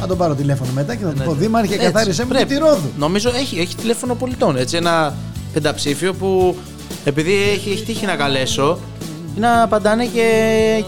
Θα 0.00 0.06
τον 0.06 0.16
πάρω 0.16 0.34
τηλέφωνο 0.34 0.70
μετά 0.74 0.94
και 0.94 1.04
θα 1.04 1.10
του 1.10 1.18
Ναι, 1.18 1.24
πω 1.24 1.32
ναι. 1.32 1.38
Δήμαρχε 1.38 1.74
Έτσι, 1.74 1.86
καθάρισε 1.86 2.22
μου 2.24 2.28
και 2.28 2.34
πρέπει. 2.34 2.54
τη 2.54 2.58
Ρόδου. 2.60 2.88
Νομίζω 2.98 3.30
έχει, 3.34 3.58
έχει 3.60 3.76
τηλέφωνο 3.76 4.14
πολιτών. 4.14 4.56
Έτσι, 4.56 4.76
ένα 4.76 5.14
πενταψήφιο 5.52 6.14
που 6.14 6.56
επειδή 7.04 7.32
έχει, 7.32 7.70
έχει 7.70 7.84
τύχει 7.84 8.06
να 8.06 8.16
καλέσω 8.16 8.78
να 9.36 9.62
απαντάνε 9.62 10.04
και 10.04 10.28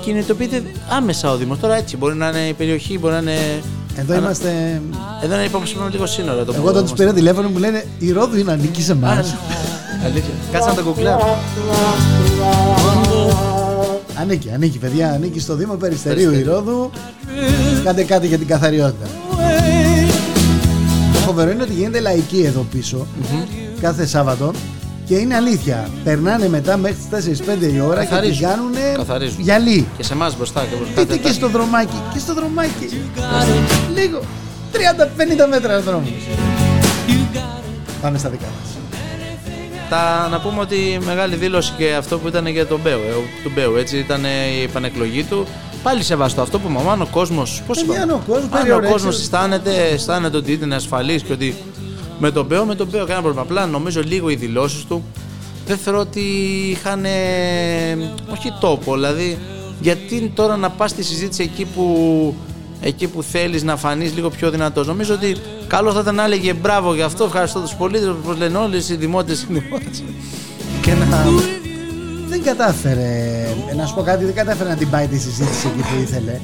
κινητοποιείται 0.01 0.63
άμεσα 0.89 1.31
ο 1.31 1.37
Δήμος. 1.37 1.59
Τώρα 1.59 1.75
έτσι 1.77 1.97
μπορεί 1.97 2.15
να 2.15 2.29
είναι 2.29 2.47
η 2.49 2.53
περιοχή, 2.53 2.99
μπορεί 2.99 3.15
να 3.15 3.21
είναι. 3.21 3.63
Εδώ 4.01 4.13
ανα- 4.13 4.23
είμαστε. 4.25 4.81
Εδώ 5.23 5.35
είναι 5.35 5.45
υποψήφιο 5.45 5.89
λίγο 5.91 6.07
σύνορα. 6.07 6.45
Το 6.45 6.53
Εγώ 6.53 6.63
που 6.63 6.69
όταν 6.69 6.83
τους 6.83 6.91
είμαστε. 6.91 6.95
πήρα 7.05 7.13
τηλέφωνο 7.17 7.49
μου 7.49 7.59
λένε 7.59 7.85
Η 7.99 8.13
Ρόδου 8.13 8.37
είναι 8.39 8.53
ανήκει 8.53 8.83
σε 8.83 8.93
Α, 8.93 8.95
εμάς. 8.95 9.17
ναι. 9.17 9.57
Αλήθεια. 10.05 10.33
Κάτσε 10.53 10.69
να 10.69 10.75
το 10.75 10.83
κουκλάρω. 10.83 11.39
Ανήκει, 14.21 14.51
ανήκει, 14.55 14.79
παιδιά. 14.79 15.13
Ανήκει 15.13 15.41
στο 15.41 15.55
Δήμο 15.55 15.75
Περιστερίου 15.75 16.23
η 16.23 16.25
Περιστερίου. 16.33 16.53
Ρόδου. 16.55 16.91
Κάντε 17.85 18.03
κάτι 18.03 18.27
για 18.27 18.39
την 18.39 18.47
καθαριότητα. 18.47 19.07
Το 21.13 21.19
φοβερό 21.19 21.51
είναι 21.51 21.63
ότι 21.63 21.73
γίνεται 21.73 22.01
λαϊκή 22.01 22.41
εδώ 22.47 22.67
πίσω 22.73 23.07
κάθε 23.81 24.07
Σάββατο 24.07 24.51
και 25.11 25.17
είναι 25.17 25.35
αλήθεια. 25.35 25.89
Περνάνε 26.05 26.49
μετά 26.49 26.77
μέχρι 26.77 26.97
τις 26.97 27.41
4-5 27.41 27.73
η 27.75 27.81
ώρα 27.81 27.95
και 28.01 28.07
την 28.07 28.09
Καθαρίζουν. 28.09 28.49
κάνουν 28.49 28.73
Καθαρίζουν. 28.97 29.37
γυαλί. 29.41 29.87
Και 29.97 30.03
σε 30.03 30.13
εμάς 30.13 30.37
μπροστά 30.37 30.61
και 30.71 30.77
μπροστά. 30.77 31.01
Δείτε 31.03 31.17
και 31.17 31.33
στο 31.33 31.49
δρομάκι. 31.49 32.03
Και 32.13 32.19
στο 32.19 32.35
δρομάκι. 32.35 32.89
Λίγο. 33.95 34.21
30-50 34.73 35.47
μέτρα 35.51 35.81
δρόμο. 35.81 36.07
Πάμε 38.03 38.19
στα 38.19 38.29
δικά 38.29 38.45
μας. 38.61 38.75
Τα, 39.89 40.29
να 40.31 40.41
πούμε 40.41 40.61
ότι 40.61 40.99
μεγάλη 41.05 41.37
δήλωση 41.37 41.73
και 41.77 41.95
αυτό 41.95 42.19
που 42.19 42.29
ήταν 42.29 42.47
για 42.47 42.67
τον 42.67 42.81
Μπέο. 42.83 42.99
Ε, 42.99 43.13
του 43.43 43.51
Μπέου, 43.55 43.77
έτσι 43.77 43.99
ήταν 43.99 44.25
η 44.59 44.63
επανεκλογή 44.63 45.23
του. 45.25 45.47
Πάλι 45.83 46.03
σεβαστό 46.03 46.43
αυτό 46.43 46.59
που 46.59 46.69
είπαμε. 46.71 46.91
Αν 46.91 47.01
ο 47.03 47.07
κόσμος. 47.11 47.63
Πώς 47.67 47.85
Παιδιά, 47.85 48.03
αν 48.03 48.11
ο 48.11 48.23
κόσμος 48.27 48.45
Αν 48.45 48.51
ο 48.53 48.57
περιορέξει- 48.59 48.93
κόσμος 48.93 49.19
αισθάνεται, 49.21 49.71
αισθάνεται 49.93 50.37
ότι 50.37 50.59
είναι 50.63 50.75
ασφαλής 50.75 51.23
και 51.23 51.33
ότι 51.33 51.55
με 52.21 52.31
τον 52.31 52.47
Μπέο, 52.47 52.65
με 52.65 52.75
τον 52.75 52.87
Μπέο 52.91 53.01
κανένα 53.01 53.21
πρόβλημα. 53.21 53.43
Απλά 53.43 53.67
νομίζω 53.67 54.03
λίγο 54.03 54.31
οι 54.31 54.35
δηλώσεις 54.35 54.85
του 54.85 55.05
δεν 55.67 55.79
θεωρώ 55.79 55.99
ότι 55.99 56.21
είχαν. 56.71 57.05
ε, 57.05 57.11
όχι 58.33 58.53
τόπο. 58.61 58.95
Δηλαδή, 58.95 59.39
γιατί 59.81 60.33
τώρα 60.35 60.57
να 60.57 60.71
πας 60.71 60.91
στη 60.91 61.03
συζήτηση 61.03 61.43
εκεί 61.43 61.65
που, 61.65 62.35
εκεί 62.81 63.07
που 63.07 63.23
θέλεις 63.23 63.63
να 63.63 63.77
φανείς 63.77 64.15
λίγο 64.15 64.31
πιο 64.31 64.51
δυνατός. 64.51 64.87
Νομίζω 64.87 65.15
ότι 65.15 65.37
καλό 65.67 65.93
θα 65.93 66.01
ήταν 66.01 66.15
να 66.15 66.25
έλεγε 66.25 66.55
μπράβο 66.55 66.95
για 66.95 67.05
αυτό. 67.05 67.25
Ευχαριστώ 67.25 67.61
τους 67.61 67.75
πολίτες. 67.75 68.09
Όπως 68.09 68.37
λένε 68.39 68.59
όλες 68.59 68.89
οι 68.89 68.97
δημότες. 68.97 69.47
και 70.83 70.95
να. 70.95 71.27
δεν 72.29 72.43
κατάφερε, 72.43 73.47
ε, 73.71 73.75
να 73.75 73.87
σου 73.87 73.95
πω 73.95 74.03
κάτι, 74.03 74.25
δεν 74.25 74.35
κατάφερε 74.35 74.69
να 74.69 74.77
την 74.77 74.91
πάει 74.91 75.07
τη 75.07 75.19
συζήτηση 75.19 75.67
εκεί 75.67 75.81
που 75.81 76.03
ήθελε. 76.03 76.41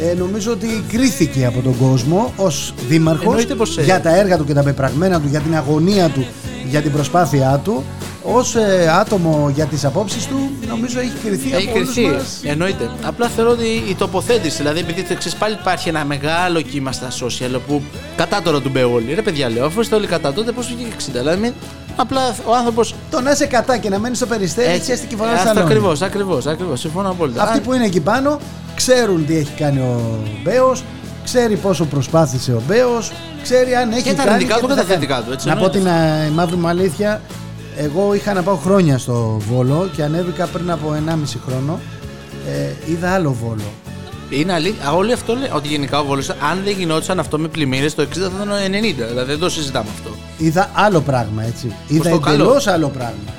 Ε, 0.00 0.14
νομίζω 0.14 0.52
ότι 0.52 0.84
κρίθηκε 0.92 1.44
από 1.46 1.60
τον 1.60 1.76
κόσμο 1.78 2.32
ως 2.36 2.74
δήμαρχος 2.88 3.24
Εννοείται 3.26 3.54
πως, 3.54 3.78
ε, 3.78 3.82
για 3.82 4.00
τα 4.00 4.16
έργα 4.16 4.36
του 4.36 4.44
και 4.44 4.54
τα 4.54 4.62
πεπραγμένα 4.62 5.20
του, 5.20 5.26
για 5.30 5.40
την 5.40 5.56
αγωνία 5.56 6.08
του, 6.08 6.26
για 6.70 6.80
την 6.82 6.92
προσπάθειά 6.92 7.60
του. 7.64 7.84
Ως 8.26 8.54
ε, 8.54 8.88
άτομο 9.00 9.50
για 9.54 9.64
τις 9.66 9.84
απόψεις 9.84 10.26
του, 10.26 10.50
νομίζω 10.68 11.00
έχει 11.00 11.12
κριθεί 11.24 11.54
Έχει 11.54 11.68
από 11.68 11.76
όλους 11.78 11.92
κρυθεί. 11.94 12.08
μας. 12.10 12.40
Εννοείται. 12.44 12.90
Απλά 13.02 13.28
θεωρώ 13.28 13.50
ότι 13.50 13.66
η 13.88 13.94
τοποθέτηση, 13.94 14.56
δηλαδή 14.56 14.78
επειδή 14.78 15.02
το 15.02 15.12
εξής 15.12 15.34
πάλι 15.34 15.56
υπάρχει 15.60 15.88
ένα 15.88 16.04
μεγάλο 16.04 16.60
κύμα 16.60 16.92
στα 16.92 17.08
social 17.10 17.58
που 17.66 17.82
κατά 18.16 18.42
τώρα 18.42 18.60
του 18.60 18.68
μπέου 18.72 18.90
όλοι. 18.94 19.14
Ρε 19.14 19.22
παιδιά, 19.22 19.48
λέω, 19.50 19.66
αφού 19.66 19.80
είστε 19.80 19.94
όλοι 19.94 20.06
κατά 20.06 20.32
τότε, 20.32 20.52
πώς 20.52 20.66
βγήκε 20.66 20.84
60. 20.98 21.18
Δηλαδή, 21.18 21.40
μην- 21.40 21.52
απλά 21.96 22.34
ο 22.46 22.54
άνθρωπος. 22.54 22.94
Το 23.10 23.20
να 23.20 23.30
είσαι 23.30 23.46
κατά 23.46 23.76
και 23.76 23.88
να 23.88 23.98
μένεις 23.98 24.16
στο 24.18 24.26
περιστέρι, 24.26 24.72
έτσι 24.72 24.92
έστει 24.92 25.06
και 25.06 25.16
φορά 25.16 25.30
Αυτό 25.32 25.60
ακριβώ, 25.60 25.92
ακριβώς, 26.02 26.46
ακριβώς. 26.46 26.80
Συμφωνώ 26.80 27.10
απόλυτα. 27.10 27.42
Αυτοί 27.42 27.56
Αν- 27.58 27.64
που 27.64 27.72
είναι 27.72 27.84
εκεί 27.84 28.00
πάνω 28.00 28.38
ξέρουν 28.74 29.26
τι 29.26 29.36
έχει 29.36 29.52
κάνει 29.56 29.78
ο 29.78 30.18
Μπέος, 30.42 30.84
ξέρει 31.24 31.56
πόσο 31.56 31.84
προσπάθησε 31.84 32.52
ο 32.52 32.62
Μπέος, 32.66 33.12
ξέρει 33.42 33.74
αν 33.74 33.92
έχει 33.92 34.02
Και 34.02 34.10
τα 34.10 34.16
κάνει 34.16 34.30
αρνητικά 34.30 34.54
και 34.54 34.60
του 34.60 34.66
τι 34.66 34.72
και 34.74 34.80
θα 34.80 34.86
τα 34.86 34.92
κάνει. 34.92 35.00
θετικά 35.06 35.22
του, 35.22 35.32
έτσι, 35.32 35.48
Να 35.48 35.56
πω 35.56 35.64
εννοείται. 35.64 35.78
την 35.78 35.86
ε, 36.26 36.30
μαύρη 36.34 36.56
μου 36.56 36.68
αλήθεια, 36.68 37.20
εγώ 37.76 38.14
είχα 38.14 38.32
να 38.32 38.42
πάω 38.42 38.54
χρόνια 38.56 38.98
στο 38.98 39.36
Βόλο 39.50 39.90
και 39.96 40.02
ανέβηκα 40.02 40.46
πριν 40.46 40.70
από 40.70 40.92
1,5 40.92 41.38
χρόνο. 41.46 41.80
Ε, 42.48 42.90
είδα 42.92 43.10
άλλο 43.14 43.32
Βόλο. 43.42 43.62
Είναι 44.30 44.52
αλήθεια. 44.52 44.92
Όλοι 44.92 45.12
αυτό 45.12 45.32
λένε. 45.34 45.50
Ότι 45.54 45.68
γενικά 45.68 45.98
ο 46.00 46.04
Βόλος, 46.04 46.28
αν 46.30 46.60
δεν 46.64 46.74
γινόταν 46.78 47.18
αυτό 47.18 47.38
με 47.38 47.48
πλημμύρες, 47.48 47.94
το 47.94 48.02
60 48.02 48.06
θα 48.20 48.30
ήταν 48.42 48.48
90. 48.72 49.06
Δηλαδή 49.08 49.30
δεν 49.30 49.38
το 49.38 49.48
συζητάμε 49.50 49.88
αυτό. 49.98 50.13
Είδα 50.38 50.70
άλλο 50.74 51.00
πράγμα 51.00 51.42
έτσι. 51.42 51.72
Είδα 51.88 52.10
το 52.10 52.18
καλό; 52.18 52.34
εντελώς 52.42 52.66
άλλο 52.66 52.88
πράγμα. 52.88 53.32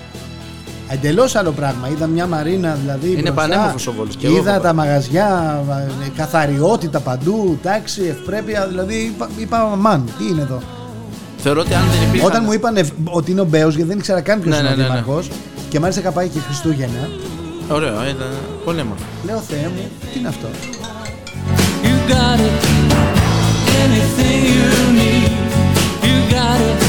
Εντελώς 0.90 1.36
άλλο 1.36 1.52
πράγμα. 1.52 1.90
Είδα 1.90 2.08
μια 2.08 2.28
μαρίνα 2.28 2.78
δηλαδή. 2.82 3.08
Είναι 3.12 3.22
μπροστά. 3.22 3.34
πανέμορφος 3.42 3.88
ο 3.88 3.92
Βόλος, 3.94 4.16
και 4.16 4.28
εγώ 4.28 4.38
Είδα 4.38 4.52
έχω 4.54 4.62
τα 4.62 4.74
μαγαζιά, 4.74 5.60
ε, 6.06 6.10
καθαριότητα 6.18 7.00
παντού, 7.00 7.60
τάξη, 7.64 8.02
ευπρέπεια. 8.10 8.68
Δηλαδή 8.68 8.96
είπα, 8.96 9.30
είπα 9.38 9.76
μαν, 9.80 10.04
τι 10.18 10.28
είναι 10.28 10.42
εδώ; 10.42 10.60
Θεωρώ 11.38 11.62
ότι 11.62 11.74
αν 11.74 11.82
δεν 11.92 12.08
υπήρχαν. 12.08 12.30
Όταν 12.30 12.44
μου 12.46 12.52
είπαν 12.54 12.78
ευ- 12.78 12.92
ότι 13.04 13.32
είναι 13.32 13.42
ο 13.42 13.46
Μπέος, 13.46 13.76
γιατί 13.76 13.90
δεν 13.90 13.98
ήξερα 13.98 14.22
καν 14.22 14.42
ποιος 14.42 14.54
Ναι, 14.54 14.60
είναι 14.60 14.70
ναι, 14.70 14.74
ο 14.74 14.78
ναι, 14.78 14.84
ναι. 14.84 14.90
Δήμαρχος, 14.90 15.30
και 15.70 15.80
μάλιστα 15.80 16.02
είχα 16.02 16.12
πάει 16.12 16.28
και 16.28 16.40
Χριστούγεννα, 16.40 17.10
Ωραίο, 17.70 17.94
ήταν 17.94 18.28
πολύ 18.66 18.82
όμορφο. 18.82 19.04
λέω 19.26 19.38
Θεέ 19.40 19.68
μου, 19.76 19.90
τι 20.14 20.20
είναι 20.20 20.28
αυτό; 20.28 20.48
You 21.84 22.12
got 22.12 22.40
it. 22.40 22.64
Anything 23.84 24.44
you 24.58 24.70
need. 25.00 25.32
You 26.08 26.18
got 26.34 26.60
it. 26.70 26.85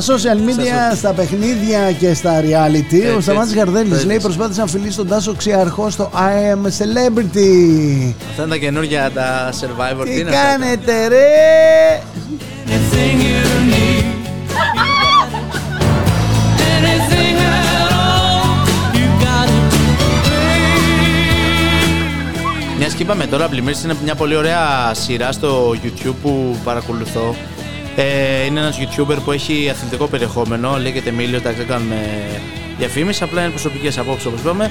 Στα 0.00 0.14
social 0.14 0.38
media, 0.48 0.96
στα 0.96 1.12
παιχνίδια 1.12 1.92
και 1.92 2.14
στα 2.14 2.40
reality, 2.40 3.00
ο 3.04 3.08
έτσι, 3.08 3.20
Σταμάτης 3.20 3.52
έτσι. 3.52 3.58
Γαρδέλης 3.58 3.92
Έτσι. 3.92 4.06
λέει 4.06 4.20
προσπάθησε 4.20 4.60
να 4.60 4.66
φιλήσει 4.66 4.96
τον 4.96 5.08
Τάσο 5.08 5.34
Ξιαρχό 5.34 5.90
στο 5.90 6.10
I 6.14 6.16
am 6.16 6.66
a 6.66 6.70
celebrity. 6.70 8.12
Αυτά 8.30 8.42
είναι 8.42 8.48
τα 8.48 8.56
καινούργια 8.56 9.10
τα 9.14 9.52
survivor. 9.60 10.04
Τι 10.04 10.18
είναι 10.18 10.30
αυτά; 10.30 10.42
κάνετε 10.42 11.06
ρε! 11.08 12.00
Anything 12.66 13.20
you 13.28 13.44
need. 13.72 14.04
Anything 16.76 17.36
at 17.52 17.92
all. 17.92 18.44
You 18.98 19.08
got 19.24 19.48
it. 19.48 19.72
Μιας 22.78 22.92
και 22.94 23.02
είπαμε 23.02 23.26
τώρα, 23.26 23.48
Πλημμύρης 23.48 23.84
είναι 23.84 23.96
μια 24.04 24.14
πολύ 24.14 24.36
ωραία 24.36 24.94
σειρά 24.94 25.32
στο 25.32 25.74
YouTube 25.82 26.14
που 26.22 26.56
παρακολουθώ. 26.64 27.34
Ε, 27.96 28.44
είναι 28.44 28.60
ένας 28.60 28.78
YouTuber 28.80 29.16
που 29.24 29.32
έχει 29.32 29.68
αθλητικό 29.70 30.06
περιεχόμενο, 30.06 30.78
λέγεται 30.78 31.10
Μίλιο, 31.10 31.40
τα 31.40 31.52
δεν 31.52 31.66
κάνουμε 31.66 31.96
διαφήμιση, 32.78 33.24
απλά 33.24 33.40
είναι 33.40 33.50
προσωπικές 33.50 33.98
απόψεις 33.98 34.26
όπως 34.26 34.40
είπαμε. 34.40 34.70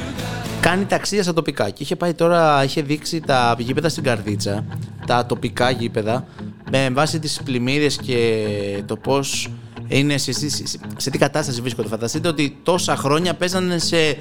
Κάνει 0.59 0.85
ταξίδια 0.85 1.23
στα 1.23 1.33
τοπικά 1.33 1.69
και 1.69 1.83
είχε 1.83 1.95
πάει 1.95 2.13
τώρα, 2.13 2.63
είχε 2.63 2.81
δείξει 2.81 3.19
τα 3.19 3.55
γήπεδα 3.57 3.89
στην 3.89 4.03
Καρδίτσα, 4.03 4.65
τα 5.05 5.25
τοπικά 5.25 5.69
γήπεδα, 5.69 6.25
με 6.71 6.89
βάση 6.91 7.19
τις 7.19 7.41
πλημμύρες 7.43 7.95
και 7.95 8.83
το 8.85 8.95
πώς 8.95 9.49
είναι 9.87 10.17
σε, 10.17 10.31
σε, 10.31 10.49
σε, 10.49 10.63
σε 10.97 11.09
τι 11.09 11.17
κατάσταση 11.17 11.61
βρίσκονται. 11.61 11.87
Φανταστείτε 11.87 12.27
ότι 12.27 12.57
τόσα 12.63 12.95
χρόνια 12.95 13.33
παίζανε 13.33 13.77
σε 13.77 14.17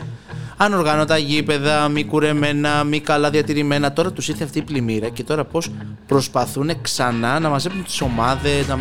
ανοργάνωτα 0.57 1.17
γήπεδα, 1.19 1.89
μη 1.89 2.05
κουρεμένα, 2.05 2.85
μη 2.85 3.01
καλά 3.01 3.31
διατηρημένα. 3.31 3.93
Τώρα 3.93 4.13
τους 4.13 4.29
ήρθε 4.29 4.45
αυτή 4.45 4.59
η 4.59 4.63
πλημμύρα 4.63 5.09
και 5.09 5.23
τώρα 5.25 5.45
πώς 5.45 5.71
προσπαθούν 6.07 6.71
ξανά 6.83 7.39
να 7.41 7.49
μαζέψουν 7.49 7.85
τις 7.85 8.01
ομάδες. 8.01 8.67
Να... 8.69 8.79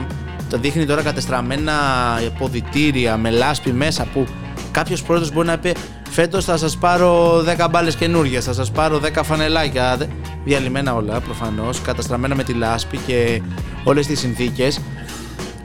Τα 0.49 0.57
δείχνει 0.57 0.85
τώρα 0.85 1.01
κατεστραμμένα 1.01 1.73
ποδητήρια 2.37 3.17
με 3.17 3.29
λάσπη 3.29 3.71
μέσα 3.71 4.05
που 4.13 4.25
κάποιος 4.71 5.03
πρόεδρο 5.03 5.29
μπορεί 5.33 5.47
να 5.47 5.57
πει 5.57 5.73
Φέτος 6.09 6.45
θα 6.45 6.57
σας 6.57 6.77
πάρω 6.77 7.39
10 7.65 7.67
μπάλες 7.71 7.95
καινούργιες, 7.95 8.45
θα 8.45 8.53
σας 8.53 8.71
πάρω 8.71 8.99
10 9.15 9.23
φανελάκια. 9.23 9.95
Δε- 9.97 10.05
Διαλυμένα 10.43 10.95
όλα 10.95 11.19
προφανώς, 11.19 11.81
καταστραμμένα 11.81 12.35
με 12.35 12.43
τη 12.43 12.53
λάσπη 12.53 12.97
και 12.97 13.41
όλες 13.83 14.07
τις 14.07 14.19
συνθήκες. 14.19 14.79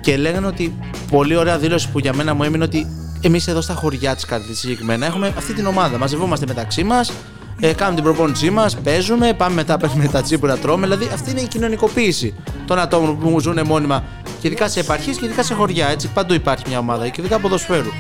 Και 0.01 0.17
λέγανε 0.17 0.47
ότι 0.47 0.75
πολύ 1.11 1.37
ωραία 1.37 1.59
δήλωση 1.59 1.91
που 1.91 1.99
για 1.99 2.15
μένα 2.15 2.35
μου 2.35 2.43
έμεινε 2.43 2.65
ότι 2.65 2.87
εμείς 3.21 3.49
εδώ 3.49 3.61
στα 3.61 3.75
χωριά 3.75 4.15
της 4.15 4.25
Καρδίτσα 4.25 4.61
συγκεκριμένα 4.61 5.07
έχουμε 5.07 5.33
αυτή 5.37 5.53
την 5.53 5.67
ομάδα. 5.67 5.99
Μαζευόμαστε 5.99 6.47
μεταξύ 6.47 6.85
μας, 6.85 7.13
ε, 7.61 7.73
κάνουμε 7.73 7.95
την 8.01 8.05
προπόνησή 8.05 8.51
μας, 8.51 8.77
παίζουμε, 8.77 9.33
πάμε 9.33 9.55
μετά, 9.55 9.77
παίρνουμε 9.77 10.09
τα 10.09 10.23
τσίπουρα, 10.23 10.57
τρώμε. 10.57 10.87
Δηλαδή 10.87 11.09
αυτή 11.15 11.31
είναι 11.31 11.41
η 11.41 11.47
κοινωνικοποίηση 11.47 12.35
των 12.67 12.79
ατόμων 12.79 13.19
που 13.19 13.41
ζουν 13.41 13.59
μόνιμα 13.67 14.05
και 14.41 14.47
ειδικά 14.47 14.69
σε 14.69 14.81
επαρχίες 14.81 15.17
και 15.17 15.25
ειδικά 15.25 15.43
σε 15.43 15.55
χωριά. 15.55 15.89
Έτσι, 15.89 16.09
παντού 16.09 16.35
υπάρχει 16.35 16.65
μια 16.69 16.79
ομάδα 16.79 17.09
και 17.09 17.21
ειδικά 17.21 17.39
ποδοσφαίρου. 17.39 17.91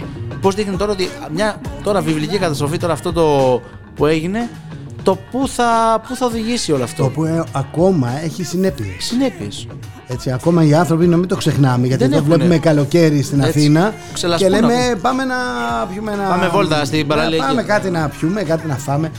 Πώς 0.41 0.55
δείχνει 0.55 0.77
τώρα 0.77 0.93
ότι 0.93 1.09
μια 1.33 1.61
τώρα 1.83 2.01
βιβλική 2.01 2.39
καταστροφή, 2.39 2.79
τώρα 2.79 2.93
αυτό 2.93 3.13
το 3.13 3.61
που 3.95 4.07
έγινε, 4.07 4.51
το 5.03 5.19
πού 5.31 5.49
θα, 5.49 6.01
πού 6.09 6.17
θα 6.17 6.27
οδηγήσει 6.27 6.71
όλο 6.73 6.79
Το 6.79 6.85
αυτό. 6.85 7.09
που 7.09 7.25
ε, 7.25 7.45
ακόμα 7.53 8.23
έχει 8.23 8.45
συνέπειες. 8.45 9.05
Συνέπειες. 9.05 9.67
Έτσι, 10.09 10.33
ακόμα 10.33 10.65
οι 10.65 10.75
άνθρωποι 10.75 11.07
να 11.07 11.17
μην 11.17 11.29
το 11.29 11.37
ξεχνάμε 11.37 11.87
γιατί 11.87 12.03
Δεν 12.03 12.13
εδώ 12.13 12.21
έχουνε. 12.21 12.35
βλέπουμε 12.37 12.59
καλοκαίρι 12.59 13.23
στην 13.23 13.41
Έτσι, 13.41 13.59
Αθήνα 13.59 13.89
και 13.91 14.13
ξελασπούν 14.13 14.51
λέμε 14.51 14.75
ακόμα. 14.75 14.97
πάμε 15.01 15.25
να 15.25 15.35
πιούμε 15.93 16.13
ένα. 16.13 16.23
Πάμε 16.29 16.49
βόλτα 16.49 16.85
στην 16.85 17.07
να 17.07 17.15
παραλία 17.15 17.39
Πάμε 17.47 17.61
εκεί. 17.61 17.69
κάτι 17.71 17.91
να 17.91 18.09
πιούμε, 18.21 18.43
κάτι 18.43 18.67
να 18.67 18.75
φάμε. 18.77 19.11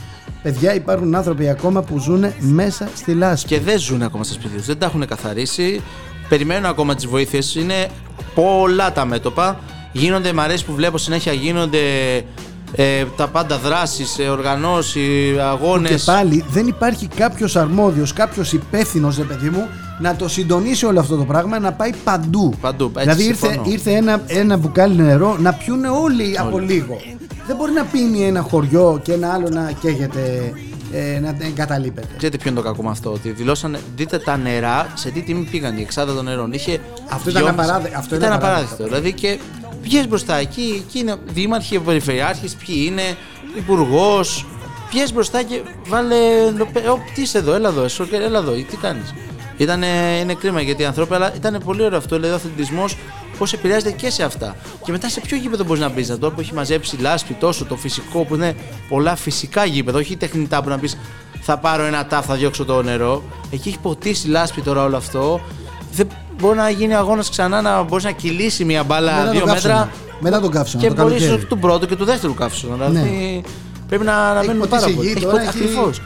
Παιδιά, 0.42 0.74
υπάρχουν 0.74 1.14
άνθρωποι 1.14 1.48
ακόμα 1.48 1.82
που 1.82 1.98
ζουν 1.98 2.24
μέσα 2.38 2.88
στη 2.96 3.12
λάσπη. 3.14 3.48
και 3.48 3.60
δεν 3.60 3.78
ζουν 3.78 4.02
ακόμα 4.02 4.24
στα 4.24 4.32
σπίτια 4.34 4.56
τους. 4.56 4.66
Δεν 4.66 4.78
τα 4.78 4.86
έχουν 4.86 5.06
καθαρίσει. 5.06 5.80
Περιμένουν 6.28 6.64
ακόμα 6.64 6.94
τις 6.94 7.06
βοήθειες. 7.06 7.54
Είναι 7.54 7.88
πολλά 8.34 8.92
τα 8.92 9.04
μέτωπα. 9.04 9.58
Γίνονται, 9.92 10.32
μ' 10.32 10.40
αρέσει 10.40 10.64
που 10.64 10.72
βλέπω 10.74 10.98
συνέχεια 10.98 11.32
γίνονται 11.32 11.78
ε, 12.72 13.04
τα 13.16 13.26
πάντα 13.28 13.58
δράσεις, 13.58 14.16
οργανώσεις, 14.30 15.38
αγώνες. 15.38 15.90
Και 16.04 16.10
πάλι 16.12 16.44
δεν 16.50 16.66
υπάρχει 16.66 17.06
κάποιος 17.16 17.56
αρμόδιος, 17.56 18.12
κάποιος 18.12 18.52
υπεύθυνος, 18.52 19.16
ρε 19.16 19.24
παιδί 19.24 19.48
μου, 19.48 19.68
να 19.98 20.16
το 20.16 20.28
συντονίσει 20.28 20.86
όλο 20.86 21.00
αυτό 21.00 21.16
το 21.16 21.24
πράγμα 21.24 21.58
να 21.58 21.72
πάει 21.72 21.90
παντού. 22.04 22.54
Παντού, 22.60 22.84
έτσι 22.84 23.00
δηλαδή 23.00 23.24
ήρθε, 23.24 23.46
συμφωνώ. 23.46 23.70
ήρθε 23.70 23.90
ένα, 23.92 24.22
ένα 24.26 24.56
μπουκάλι 24.56 24.96
νερό 25.02 25.36
να 25.38 25.52
πιούνε 25.52 25.88
όλοι, 25.88 26.38
από 26.38 26.58
λίγο. 26.58 27.00
Δεν 27.46 27.56
μπορεί 27.56 27.72
να 27.72 27.84
πίνει 27.84 28.22
ένα 28.26 28.40
χωριό 28.40 29.00
και 29.02 29.12
ένα 29.12 29.32
άλλο 29.32 29.48
να 29.48 29.72
καίγεται, 29.80 30.52
ε, 30.92 31.18
να 31.20 31.36
εγκαταλείπεται. 31.46 32.06
Ξέρετε 32.16 32.36
ποιο 32.38 32.50
είναι 32.50 32.60
το 32.60 32.66
κακό 32.66 32.82
με 32.82 32.90
αυτό, 32.90 33.12
ότι 33.12 33.30
δηλώσανε, 33.30 33.78
δείτε 33.96 34.18
τα 34.18 34.36
νερά 34.36 34.86
σε 34.94 35.10
τι 35.10 35.20
τιμή 35.22 35.48
πήγαν 35.50 35.76
η 35.78 35.80
εξάδα 35.80 36.14
των 36.14 36.24
νερών. 36.24 36.52
Είχε 36.52 36.80
Αυτό 37.08 37.30
ήταν 37.30 37.42
δυόμιση- 37.42 37.68
απαράδε- 37.70 37.96
αυτό 37.96 38.14
ήταν 38.14 38.28
ήταν 38.28 38.38
απαράδεκτο. 38.38 38.74
απαράδεκτο. 38.74 38.84
Δηλαδή 38.84 39.12
και 39.12 39.38
πιες 39.82 40.08
μπροστά 40.08 40.34
εκεί, 40.36 40.82
εκεί 40.86 40.98
είναι 40.98 41.16
δήμαρχοι, 41.32 41.78
περιφερειάρχες, 41.78 42.54
ποιοι 42.66 42.76
είναι, 42.90 43.02
υπουργός. 43.56 44.46
Πιες 44.90 45.12
μπροστά 45.12 45.42
και 45.42 45.60
βάλε. 45.88 46.16
Ω, 46.92 46.98
τι 47.14 47.22
είσαι 47.22 47.38
εδώ, 47.38 47.54
έλα 47.54 47.68
εδώ, 47.68 47.82
εσύ, 47.82 48.02
έλα 48.12 48.38
εδώ, 48.38 48.52
τι 48.52 48.76
κάνεις. 48.76 49.14
Ήτανε, 49.58 49.86
είναι 50.22 50.34
κρίμα 50.34 50.60
γιατί 50.60 50.82
οι 50.82 50.84
άνθρωποι, 50.84 51.14
αλλά 51.14 51.34
ήταν 51.34 51.60
πολύ 51.64 51.82
ωραίο 51.82 51.98
αυτό. 51.98 52.14
Δηλαδή 52.16 52.32
ο 52.32 52.36
αθλητισμός 52.36 52.96
πώς 53.38 53.52
επηρεάζεται 53.52 53.90
και 53.90 54.10
σε 54.10 54.22
αυτά. 54.22 54.56
Και 54.84 54.90
μετά 54.92 55.08
σε 55.08 55.20
ποιο 55.20 55.36
γήπεδο 55.36 55.64
μπορείς 55.64 55.82
να 55.82 55.88
μπεις, 55.88 56.08
να 56.08 56.18
τώρα 56.18 56.34
που 56.34 56.40
έχει 56.40 56.54
μαζέψει 56.54 56.96
λάσπη 56.96 57.32
τόσο, 57.34 57.64
το 57.64 57.76
φυσικό 57.76 58.24
που 58.24 58.34
είναι 58.34 58.54
πολλά 58.88 59.16
φυσικά 59.16 59.64
γήπεδα, 59.64 59.98
όχι 59.98 60.16
τεχνητά 60.16 60.62
που 60.62 60.68
να 60.68 60.78
πει 60.78 60.90
θα 61.40 61.58
πάρω 61.58 61.84
ένα 61.84 62.06
τάφ, 62.06 62.26
θα 62.26 62.34
διώξω 62.34 62.64
το 62.64 62.82
νερό. 62.82 63.22
Εκεί 63.50 63.68
έχει 63.68 63.78
ποτίσει 63.78 64.28
λάσπη 64.28 64.60
τώρα 64.60 64.82
όλο 64.84 64.96
αυτό. 64.96 65.40
Δεν 65.92 66.08
μπορεί 66.40 66.56
να 66.56 66.70
γίνει 66.70 66.94
αγώνας 66.94 67.30
ξανά 67.30 67.60
να 67.62 67.82
μπορείς 67.82 68.04
να 68.04 68.10
κυλήσει 68.10 68.64
μια 68.64 68.82
μπάλα 68.84 69.12
Μετά 69.18 69.30
δύο 69.30 69.40
το 69.40 69.46
καύσωνα. 69.46 69.74
μέτρα. 69.74 69.92
Μετά 70.20 70.40
το 70.40 70.48
καύσωνα, 70.48 70.82
Και 70.82 70.88
το 70.88 71.02
μπορείς 71.02 71.22
καλοκαίρι. 71.22 71.46
του 71.46 71.58
πρώτου 71.58 71.86
και 71.86 71.96
του 71.96 72.04
δεύτερου 72.04 72.34
καύσωνα. 72.34 72.86
Δηλαδή 72.86 73.42
πρέπει 73.88 74.04
να, 74.04 74.32
να 74.32 74.38
Έχει 74.38 74.46
μένουμε 74.46 74.66
ποτίσει 74.66 74.80
πάρα 74.80 74.92
η 74.92 74.94
πολύ. 74.96 75.08
γη 75.08 75.20
τώρα, 75.20 75.40
έχει- 75.40 75.48
Ακριβώς. 75.48 76.00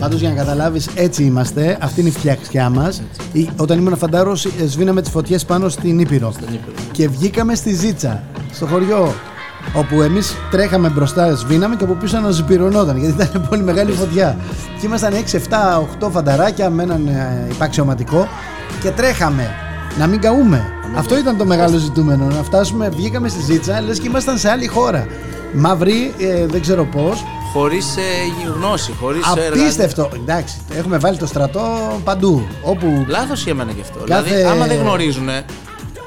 Πάντως 0.00 0.20
για 0.20 0.28
να 0.28 0.34
καταλάβεις, 0.34 0.88
έτσι 0.94 1.22
είμαστε. 1.22 1.78
Αυτή 1.80 2.00
είναι 2.00 2.08
η 2.08 2.12
φτιαξιά 2.12 2.70
μας. 2.70 3.02
Όταν 3.56 3.78
ήμουν 3.78 3.96
φαντάρο, 3.96 4.36
σβήναμε 4.66 5.00
τις 5.02 5.10
φωτιές 5.10 5.44
πάνω 5.44 5.68
στην 5.68 5.98
Ήπειρο. 5.98 6.32
Ήπειρο. 6.42 6.58
Και 6.92 7.08
βγήκαμε 7.08 7.54
στη 7.54 7.74
Ζήτσα, 7.74 8.22
στο 8.52 8.66
χωριό. 8.66 9.14
Όπου 9.74 10.02
εμείς 10.02 10.34
τρέχαμε 10.50 10.88
μπροστά, 10.88 11.34
σβήναμε 11.34 11.76
και 11.76 11.84
από 11.84 11.94
πίσω 11.94 12.16
αναζωπηρωνόταν 12.16 12.96
γιατί 12.96 13.22
ήταν 13.22 13.46
πολύ 13.48 13.62
μεγάλη 13.62 13.92
φωτιά. 13.92 14.36
Και 14.80 14.86
ήμασταν 14.86 15.12
6, 15.12 15.36
7, 16.00 16.06
8 16.06 16.10
φανταράκια 16.10 16.70
με 16.70 16.82
έναν 16.82 17.06
ε, 17.06 17.46
υπαξιωματικό 17.50 18.28
και 18.82 18.90
τρέχαμε. 18.90 19.50
Να 19.98 20.06
μην 20.06 20.20
καούμε. 20.20 20.72
Αυτό 20.96 21.18
ήταν 21.18 21.36
το 21.36 21.44
μεγάλο 21.44 21.76
ζητούμενο. 21.76 22.24
Να 22.24 22.42
φτάσουμε, 22.42 22.88
βγήκαμε 22.88 23.28
στη 23.28 23.42
Ζήτσα, 23.42 23.80
λες 23.80 23.98
και 23.98 24.08
ήμασταν 24.08 24.38
σε 24.38 24.50
άλλη 24.50 24.66
χώρα. 24.66 25.06
Μαύρη, 25.54 26.14
ε, 26.18 26.46
δεν 26.46 26.60
ξέρω 26.60 26.84
πώς. 26.84 27.24
Χωρίς 27.52 27.96
ε, 27.96 28.00
γνώση, 28.54 28.92
χωρίς 29.00 29.22
Απίστευτο. 29.26 30.08
Εντάξει, 30.14 30.56
έχουμε 30.76 30.98
βάλει 30.98 31.16
το 31.16 31.26
στρατό 31.26 31.62
παντού. 32.04 32.46
Όπου 32.62 33.04
Λάθος 33.08 33.42
για 33.44 33.54
μένα 33.54 33.72
και 33.72 33.80
αυτό. 33.80 33.98
Κάθε- 34.06 34.22
Δηλαδή, 34.34 34.44
άμα 34.44 34.66
δεν 34.66 34.78
γνωρίζουν, 34.78 35.28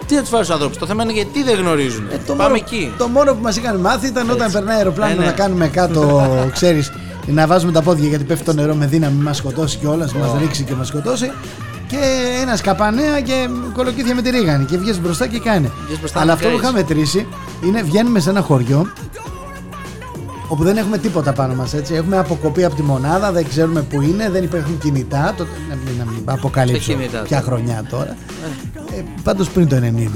τι 0.06 0.16
να 0.16 0.20
τους 0.22 0.30
φέρει 0.30 0.44
στους 0.44 0.56
ανθρώπους; 0.56 0.78
Το 0.78 0.86
θέμα 0.86 1.04
είναι 1.04 1.12
γιατί 1.12 1.44
δεν 1.44 1.56
γνωρίζουν. 1.58 2.08
Ε, 2.12 2.16
το 2.28 2.34
Πάμε 2.34 2.44
μόνο, 2.44 2.56
εκεί. 2.56 2.94
Το 2.98 3.08
μόνο 3.08 3.34
που 3.34 3.42
μας 3.42 3.56
είχαν 3.58 3.78
μάθει 3.80 4.08
ήταν 4.08 4.30
όταν 4.30 4.42
Έτσι. 4.42 4.54
περνάει 4.54 4.78
αεροπλάνο 4.78 5.12
Ε, 5.12 5.16
ναι. 5.16 5.26
να 5.26 5.32
κάνουμε 5.32 5.68
κάτω, 5.68 6.22
ξέρεις, 6.58 6.92
να 7.26 7.48
βάζουμε 7.48 7.72
τα 7.72 7.82
πόδια 7.82 8.08
γιατί 8.08 8.24
πέφτει 8.24 8.46
το 8.46 8.54
νερό 8.54 8.74
με 8.76 8.86
δύναμη, 8.86 9.22
μας 9.24 9.38
σκοτώσει 9.38 9.78
κιόλας, 9.78 10.14
μας 10.14 10.30
ρίξει 10.40 10.64
και 10.64 10.74
μας 10.74 10.88
σκοτώσει. 10.88 11.32
Και 11.88 11.98
ένας 12.42 12.62
καπανέα 12.62 13.22
και 13.22 13.48
κολοκύθια 13.74 14.16
με 14.16 14.22
τη 14.22 14.30
ρίγανη. 14.30 14.66
Και 14.66 14.78
βγαίνει 14.78 14.98
μπροστά 15.00 15.28
και 15.28 15.40
κάνει. 15.40 15.72
Βγες 15.86 16.00
μπροστά 16.00 16.18
Αλλά 16.20 16.28
να 16.28 16.34
αυτό 16.34 16.48
που 16.48 16.54
κάνεις. 16.56 16.70
είχα 16.70 16.78
μετρήσει 16.78 17.28
είναι 17.66 17.82
βγαίνουμε 17.82 18.20
σε 18.20 18.30
ένα 18.30 18.42
χωριό 18.42 18.88
όπου 20.52 20.64
δεν 20.64 20.78
έχουμε 20.78 20.98
τίποτα 20.98 21.34
πάνω 21.34 21.56
μας 21.56 21.74
έτσι. 21.74 21.94
Έχουμε 21.94 22.18
αποκοπεί 22.18 22.64
από 22.64 22.76
τη 22.76 22.82
μονάδα, 22.82 23.32
δεν 23.32 23.48
ξέρουμε 23.48 23.82
που 23.82 24.02
είναι, 24.02 24.30
δεν 24.30 24.44
υπάρχουν 24.44 24.78
κινητά. 24.78 25.34
Το, 25.38 25.46
να 25.70 25.76
μην, 25.76 25.98
να 25.98 26.06
μην 26.06 26.22
αποκαλύψω 26.26 26.82
Σε 26.82 26.94
κινητά 26.94 27.22
ποια 27.22 27.42
τώρα. 27.42 27.52
χρονιά 27.52 27.84
τώρα. 27.90 28.10
Ε, 28.98 29.04
πάντως 29.24 29.50
πριν 29.50 29.68
το 29.68 29.76
90. 29.76 30.08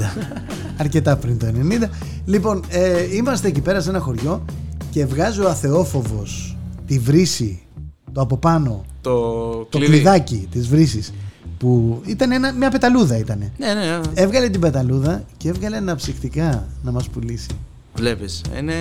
Αρκετά 0.76 1.16
πριν 1.16 1.38
το 1.38 1.46
90. 1.82 1.88
Λοιπόν, 2.24 2.62
ε, 2.68 3.14
είμαστε 3.16 3.48
εκεί 3.48 3.60
πέρα 3.60 3.80
σε 3.80 3.88
ένα 3.88 3.98
χωριό 3.98 4.44
και 4.90 5.06
βγάζει 5.06 5.40
ο 5.40 5.48
αθεόφοβος 5.48 6.56
τη 6.86 6.98
βρύση, 6.98 7.62
το 8.12 8.20
από 8.20 8.36
πάνω, 8.36 8.84
Το, 9.00 9.20
το 9.70 9.78
κλειδί. 9.78 9.92
κλειδάκι 9.92 10.48
της 10.50 10.68
βρύσης 10.68 11.12
που 11.58 12.00
ήταν 12.06 12.32
ένα, 12.32 12.52
μια 12.52 12.70
πεταλούδα 12.70 13.16
ήτανε. 13.18 13.52
Ναι, 13.58 13.66
ναι, 13.74 13.80
ναι. 13.80 14.00
Έβγαλε 14.14 14.48
την 14.48 14.60
πεταλούδα 14.60 15.22
και 15.36 15.48
έβγαλε 15.48 15.76
αναψυκτικά 15.76 16.66
να 16.82 16.90
μας 16.90 17.08
πουλήσει. 17.08 17.48
Βλέπεις. 17.94 18.40
Είναι. 18.58 18.74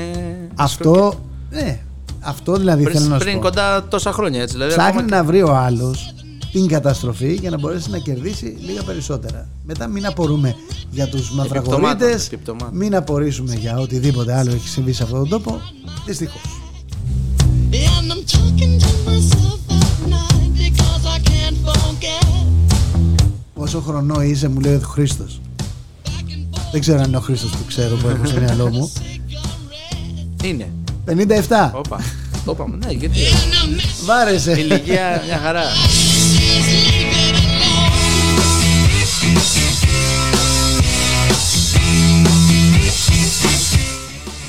Αυτό, 0.56 1.14
ναι, 1.56 1.80
αυτό 2.20 2.54
δηλαδή 2.56 2.84
θέλω 2.84 2.96
Πριν, 2.96 3.10
να 3.10 3.18
σου 3.18 3.24
πριν 3.24 3.36
πω. 3.36 3.42
κοντά 3.42 3.88
τόσα 3.88 4.12
χρόνια 4.12 4.42
έτσι. 4.42 4.54
Δηλαδή, 4.54 4.72
Ψάχνει 4.72 4.90
ακόμα 5.00 5.16
να 5.16 5.24
βρει 5.24 5.42
ο 5.42 5.56
άλλος 5.56 6.14
την 6.52 6.68
καταστροφή 6.68 7.34
για 7.34 7.50
να 7.50 7.58
μπορέσει 7.60 7.90
να 7.90 7.98
κερδίσει 7.98 8.58
λίγα 8.66 8.84
περισσότερα. 8.84 9.48
Μετά 9.64 9.88
μην 9.88 10.06
απορούμε 10.06 10.56
για 10.92 11.08
τους 11.08 11.32
μαυραγορείτες, 11.32 12.26
επιπτωμάτων. 12.26 12.70
μην 12.78 12.96
απορρίσουμε 12.96 13.54
για 13.54 13.78
οτιδήποτε 13.78 14.34
άλλο 14.38 14.52
έχει 14.52 14.68
συμβεί 14.68 14.94
σε 14.94 15.04
αυτόν 15.04 15.20
τον 15.20 15.30
τόπο. 15.30 15.62
Δυστυχώς. 16.06 16.42
And 17.72 18.12
I'm 18.14 18.24
talking 18.36 18.74
to 18.84 18.92
myself 19.10 19.60
at 19.80 20.10
night 20.14 20.50
because 20.64 21.04
I 21.16 21.20
can't 21.30 21.58
forget. 21.68 22.46
Πόσο 23.54 23.80
χρονό 23.82 24.22
είσαι, 24.22 24.48
μου 24.48 24.60
λέει 24.60 24.76
ο 24.76 24.80
Χρήστος. 24.80 25.42
Δεν 26.72 26.82
ξέρω 26.82 27.00
αν 27.00 27.08
είναι 27.08 27.18
ο 27.18 27.20
Χρήστος 27.20 27.50
που 27.52 27.64
ξέρω 27.68 27.96
που 27.96 28.08
έχω 28.08 28.26
στο 28.26 28.40
μυαλό 28.40 28.70
μου. 28.70 28.92
Είναι. 30.44 30.70
57. 31.06 31.70
Όπα. 31.74 32.02
Το 32.46 32.52
είπαμε. 32.52 32.78
Ναι, 32.86 32.92
γιατί. 32.92 33.20
Βάρεσε. 34.06 34.52
Ηλικία 34.52 35.22
μια 35.26 35.40
χαρά. 35.44 35.64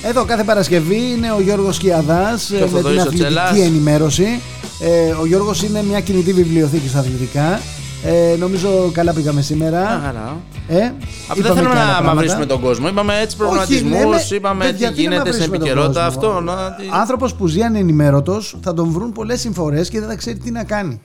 Εδώ 0.03 0.25
κάθε 0.25 0.45
Παρασκευή 0.45 1.11
είναι 1.17 1.33
ο 1.33 1.41
Γιώργος 1.41 1.79
Κιαδάς 1.79 2.51
ε, 2.51 2.55
με 2.55 2.59
την 2.61 2.69
Θοδωρής 2.69 2.99
ο 2.99 3.01
αθλητική 3.01 3.23
Τσελάς. 3.25 3.59
ενημέρωση. 3.59 4.41
Ε, 4.81 5.11
ο 5.21 5.27
Γιώργος 5.27 5.63
είναι 5.63 5.83
μια 5.83 6.01
κινητή 6.01 6.33
βιβλιοθήκη 6.33 6.89
στα 6.89 6.99
αθλητικά. 6.99 7.61
Ε, 8.05 8.37
νομίζω 8.39 8.91
καλά 8.93 9.13
πήγαμε 9.13 9.41
σήμερα. 9.41 9.81
Μια 9.81 10.01
χαρά. 10.05 10.37
Ε, 10.69 10.93
Απλά 11.29 11.43
δεν 11.43 11.55
θέλουμε 11.57 11.75
να 11.75 12.03
μαυρίσουμε 12.15 12.47
τον 12.47 12.61
κόσμο. 12.61 12.89
Είπαμε 12.89 13.13
έτσι 13.21 13.37
προβληματισμούς, 13.37 14.31
είπαμε 14.31 14.73
τι 14.73 14.93
γίνεται 15.03 15.33
σε 15.33 15.45
επικαιρότητα. 15.45 16.07
Αυτό. 16.07 16.41
Να... 16.41 16.55
τι- 16.73 16.85
Άνθρωπος 16.93 17.35
που 17.35 17.47
ζει 17.47 17.63
ανενημέρωτο 17.63 18.41
θα 18.61 18.75
τον 18.75 18.89
βρουν 18.91 19.13
πολλές 19.13 19.41
συμφορές 19.41 19.89
και 19.89 19.99
δεν 20.01 20.09
θα 20.09 20.15
ξέρει 20.17 20.39
τι 20.39 20.51
να 20.51 20.65
κάνει. 20.65 21.01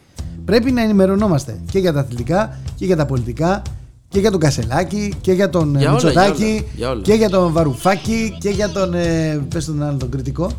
Πρέπει 0.45 0.71
να 0.71 0.81
ενημερωνόμαστε 0.81 1.59
και 1.71 1.79
για 1.79 1.93
τα 1.93 1.99
αθλητικά 1.99 2.57
και 2.75 2.85
για 2.85 2.95
τα 2.95 3.05
πολιτικά 3.05 3.61
Και 4.09 4.19
για 4.19 4.31
τον 4.31 4.39
Κασελάκη 4.39 5.13
και 5.21 5.31
για 5.31 5.49
τον 5.49 5.75
ε, 5.75 5.79
Για 5.79 5.87
όλα, 5.91 6.03
Μητσοτάκη 6.03 6.43
για 6.43 6.53
όλα, 6.53 6.65
για 6.75 6.89
όλα. 6.89 7.01
και 7.01 7.13
για 7.13 7.29
τον 7.29 7.51
Βαρουφάκη 7.51 8.37
και 8.39 8.49
για 8.49 8.69
τον. 8.69 8.93
Ε, 8.93 9.41
πες 9.53 9.65
τον 9.65 9.83
άλλο 9.83 9.97
τον 9.97 10.09
κριτικό. 10.09 10.51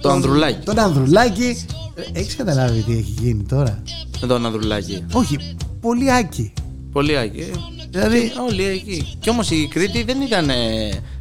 Το 0.00 0.10
Ανδρουλάκη. 0.10 0.64
Τον 0.64 0.78
Ανδρουλάκη. 0.78 1.64
Έχεις 2.12 2.36
καταλάβει 2.36 2.80
τι 2.82 2.92
έχει 2.92 3.14
γίνει 3.20 3.42
τώρα; 3.42 3.82
Με 4.20 4.26
τον 4.26 4.46
Ανδρουλάκη. 4.46 5.04
Όχι, 5.12 5.38
πολύ 5.80 6.12
άκη. 6.12 6.52
Πολύ 6.92 7.16
άγγι. 7.16 7.50
Δηλαδή, 7.90 8.32
Όλοι 8.48 8.64
εκεί. 8.64 9.16
Κι 9.18 9.30
όμως 9.30 9.50
η 9.50 9.68
Κρήτη 9.70 10.02
δεν 10.02 10.20
ήταν. 10.20 10.48
ε, 10.50 10.54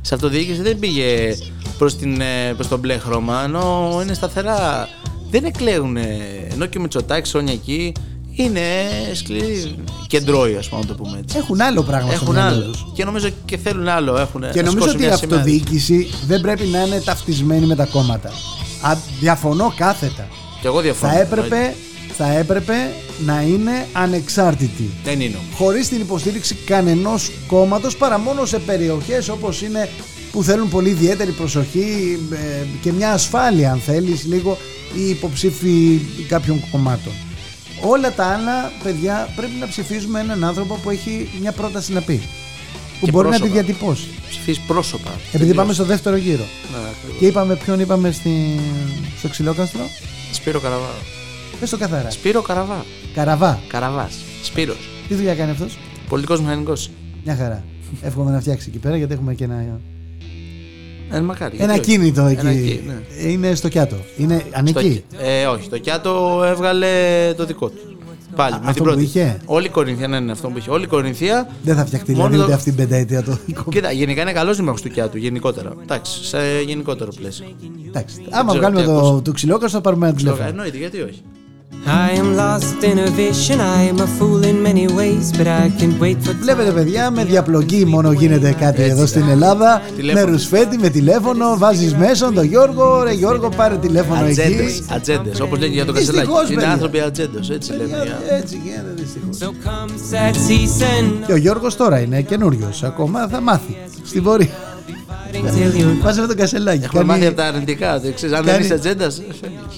Σε 0.02 0.14
αυτοδιοίκηση 0.16 0.62
δεν 0.62 0.80
πήγε 0.80 1.36
προς 1.78 1.96
προς 2.56 2.68
το 2.68 2.78
μπλε 2.78 2.98
χρώμα. 2.98 3.44
Ενώ 3.44 4.00
είναι 4.04 4.14
σταθερά. 4.14 4.88
Δεν 5.30 5.46
εκλέγουν. 5.46 5.98
Ενώ 6.52 6.66
και 6.66 6.78
ο 6.78 6.82
Μητσοτάκης, 6.82 7.30
Σόνια 7.30 7.54
εκεί 7.54 7.92
είναι 8.32 8.62
σκληροί 9.14 9.76
κεντρώοι, 10.08 10.56
ας 10.56 10.70
πούμε, 10.70 10.82
να 10.82 10.88
το 10.88 10.94
πούμε 10.94 11.18
έτσι. 11.22 11.38
έχουν 11.38 11.62
άλλο 11.62 11.84
πράγμα 11.84 12.12
στο 12.12 12.20
Έχουν 12.24 12.36
μυαλό 12.36 12.56
άλλο. 12.56 12.64
τους. 12.72 12.86
Και 12.94 13.04
νομίζω 13.06 13.30
και 13.46 13.58
θέλουν 13.58 13.88
άλλο. 13.88 14.18
Έχουν 14.18 14.44
Και 14.52 14.62
νομίζω 14.62 14.90
ότι 14.90 15.04
η 15.04 15.08
αυτοδιοίκηση 15.08 16.08
δεν 16.28 16.42
πρέπει 16.42 16.66
να 16.66 16.84
είναι 16.86 17.00
ταυτισμένη 17.02 17.66
με 17.66 17.76
τα 17.76 17.86
κόμματα. 17.86 18.32
Α, 18.82 18.96
διαφωνώ 19.20 19.74
κάθετα. 19.78 20.28
Και 20.62 20.68
εγώ 20.68 20.82
διαφωνώ. 20.82 21.14
Θα 21.14 21.20
έπρεπε, 21.20 21.76
θα 22.18 22.32
έπρεπε 22.32 22.74
να 23.26 23.42
είναι 23.42 23.88
ανεξάρτητη. 23.94 24.90
Δεν 25.04 25.22
είναι 25.22 25.36
όμως. 25.36 25.56
Χωρίς 25.56 25.90
την 25.90 26.02
υποστήριξη 26.02 26.56
κανενός 26.56 27.32
κόμματος 27.48 27.98
παρά 27.98 28.20
μόνο 28.20 28.46
σε 28.46 28.60
περιοχές 28.60 29.30
όπως 29.30 29.62
είναι 29.62 29.90
που 30.32 30.44
θέλουν 30.44 30.70
πολύ 30.70 30.90
ιδιαίτερη 30.90 31.32
προσοχή 31.32 32.20
ε, 32.32 32.66
και 32.82 32.92
μια 32.92 33.12
ασφάλεια 33.12 33.72
αν 33.72 33.80
θέλεις 33.80 34.26
λίγο 34.26 34.58
οι 34.96 35.10
υποψήφοι 35.10 36.02
κάποιων 36.28 36.64
κομμάτων. 36.72 37.14
Όλα 37.82 38.12
τα 38.12 38.26
άλλα, 38.26 38.72
παιδιά, 38.84 39.30
πρέπει 39.36 39.52
να 39.60 39.68
ψηφίζουμε 39.68 40.20
έναν 40.20 40.44
άνθρωπο 40.44 40.80
που 40.84 40.90
έχει 40.90 41.30
μια 41.42 41.52
πρόταση 41.52 41.94
να 41.94 42.02
πει. 42.02 42.22
Που 43.00 43.06
Και 43.06 43.12
μπορεί 43.12 43.28
να 43.28 43.34
τη 43.34 43.40
πρόσωπα. 43.40 43.62
διατυπώσει. 43.64 44.08
Ψηφίσεις 44.30 44.64
πρόσωπα. 44.68 45.10
Επειδή 45.12 45.38
Τελείως. 45.38 45.56
πάμε 45.56 45.74
στο 45.74 45.84
δεύτερο 45.84 46.16
γύρο. 46.16 46.44
Ναι, 46.72 46.78
ακριβώς. 46.98 47.20
Και 47.20 47.26
είπαμε 47.26 47.56
ποιον 47.56 47.80
είπαμε 47.80 48.12
στη... 48.12 48.60
στο 49.18 49.28
ξυλόκαστρο; 49.28 49.82
Σπύρο 50.32 50.60
Καραβά. 50.60 50.90
Πες 51.60 51.70
το 51.70 51.78
καθαρά. 51.78 52.10
Σπύρο 52.12 52.42
Καραβά. 52.42 52.86
Καραβά. 53.14 53.60
Καραβάς. 53.68 54.14
Σπύρος. 54.44 54.90
Τι 55.08 55.14
δουλειά 55.16 55.36
κάνει 55.36 55.52
αυτός; 55.52 55.78
Πολιτικός 56.10 56.40
μηχανικός. 56.42 56.90
Μια 57.24 57.36
χαρά. 57.36 57.64
Εύχομαι 58.02 58.32
να 58.32 58.40
φτιάξει 58.40 58.68
εκεί 58.70 58.78
πέρα 58.78 58.98
γιατί 58.98 59.14
έχουμε 59.14 59.34
και 59.34 59.44
ένα, 59.44 59.80
Ε, 61.12 61.20
μακάρι. 61.20 61.58
ένα 61.60 61.74
γιατί 61.74 61.90
όχι. 61.92 62.00
κίνητο 62.00 62.26
εκεί. 62.26 62.40
Ένα 62.40 62.54
κίνητο, 62.54 62.92
ναι. 62.92 63.30
Είναι 63.30 63.56
στο 63.56 63.68
Κιάτο. 63.68 63.96
Είναι 64.18 64.40
Στο- 64.48 64.58
ανική. 64.60 65.04
Ε, 65.20 65.46
όχι, 65.46 65.70
το 65.70 65.78
Κιάτο 65.78 66.44
έβγαλε 66.48 66.88
το 67.38 67.46
δικό 67.46 67.70
του. 67.70 67.89
Πάλι, 68.40 68.54
Α, 68.56 68.60
με 68.60 68.70
αυτό 68.70 68.74
την 68.74 68.84
που 68.84 68.90
πρώτη. 68.90 69.04
είχε; 69.04 69.38
Όλη 69.46 69.66
η 69.66 69.70
Κορινθία, 69.70 70.08
ναι, 70.08 70.20
ναι, 70.20 70.32
αυτό 70.32 70.48
που 70.50 70.58
είχε. 70.58 70.70
Όλη 70.70 70.84
η 70.84 70.88
Κορινθία. 70.88 71.50
Δεν 71.64 71.76
θα 71.76 71.86
φτιαχτεί 71.86 72.12
Μόνο 72.12 72.24
δηλαδή 72.24 72.38
το- 72.38 72.46
ούτε 72.46 72.54
αυτή 72.54 72.70
την 72.70 72.76
πενταετία 72.80 73.24
το 73.24 73.38
δικό. 73.46 73.72
Κοίτα, 73.72 73.92
γενικά 73.92 74.22
είναι 74.22 74.32
καλός 74.32 74.58
δήμαρχο 74.58 74.80
του 74.82 74.90
Κιάτου, 74.90 75.18
γενικότερα. 75.18 75.74
Εντάξει, 75.82 76.24
σε 76.26 76.38
γενικότερο 76.68 77.12
πλαίσιο. 77.16 77.46
Εντάξει. 77.88 78.22
Άμα 78.30 78.48
ξέρω 78.54 78.60
βγάλουμε 78.60 78.82
τι 78.82 78.88
το, 79.00 79.08
ακούς. 79.08 79.22
το 79.22 79.32
ξυλόκαστρο 79.32 79.70
θα 79.70 79.82
πάρουμε 79.82 80.08
ένα 80.08 80.16
Λόγα, 80.20 80.32
τηλέφωνο. 80.34 80.50
εννοείται, 80.62 80.78
γιατί 80.78 81.02
όχι. 81.02 81.22
I 81.86 82.12
am 82.22 82.36
lost 82.36 82.84
in 82.84 82.98
a 83.00 83.10
vision, 83.24 83.60
I 83.60 83.82
am 83.92 84.00
a 84.00 84.08
fool 84.18 84.42
in 84.52 84.58
many 84.62 84.86
ways, 85.00 85.32
but 85.38 85.48
I 85.48 85.70
can't 85.80 86.00
wait 86.02 86.18
for 86.28 86.36
Βλέπετε 86.42 86.72
παιδιά 86.72 87.12
με 87.12 87.24
διαπλοκή 87.26 87.86
μόνο 87.86 88.12
γίνεται 88.12 88.56
κάτι 88.60 88.82
εδώ 88.82 89.06
στην 89.06 89.28
Ελλάδα 89.30 89.82
Τηλέφωνο. 89.96 90.26
Με 90.26 90.32
ρουσφέτη, 90.32 90.78
με 90.78 90.90
τηλέφωνο, 90.90 91.58
βάζεις 91.58 91.96
μέσα 91.96 92.32
τον 92.34 92.44
Γιώργο 92.44 93.04
Ρε 93.04 93.12
Γιώργο 93.14 93.50
πάρε 93.50 93.78
τηλέφωνο 93.78 94.20
Ατζέντε. 94.26 94.42
εκεί 94.64 94.84
Ατζέντες. 94.90 95.40
Όπως 95.40 95.60
λένε 95.60 95.74
για 95.74 95.86
το 95.86 95.92
Δυστυχώς, 95.92 96.26
Κασελάκι. 96.26 96.52
Είναι 96.52 96.62
παιδιά. 96.62 96.72
άνθρωποι 96.74 97.00
ατζέντες. 97.02 97.50
Έτσι 97.50 97.72
λέμε. 97.72 97.84
Παιδιά, 97.84 98.04
για- 98.04 98.38
Έτσι 98.38 98.62
γίνεται 98.64 98.94
δυστυχώς 98.96 99.38
So 99.40 99.46
come 99.68 99.92
sad 100.14 100.34
season, 100.34 101.24
Και 101.26 101.34
ο 101.34 101.38
Γιώργος 101.38 101.76
τώρα 101.76 102.00
είναι 102.00 102.22
καινούριος. 102.22 102.84
Ακόμα 102.84 103.28
θα 103.28 103.42
μάθει 103.42 103.78
στην 104.06 104.24
πορεία 104.24 104.50
fighting 105.32 105.46
till 105.46 105.80
you're 105.82 106.02
Βάζει 106.02 106.20
με 106.22 106.28
τον 106.28 106.36
κασελάκι 106.36 106.84
Έχουμε 106.84 107.04
μάθει 107.04 107.20
κάνει, 107.20 107.32
από 107.32 107.42
τα 107.42 107.46
αρνητικά. 107.48 108.00
δεν 108.00 108.14
ξέρεις, 108.14 108.36
Αν 108.36 108.46
κάνει- 108.46 108.58
δεν 108.58 108.66
είσαι 108.66 108.74
ατζέντας. 108.74 109.22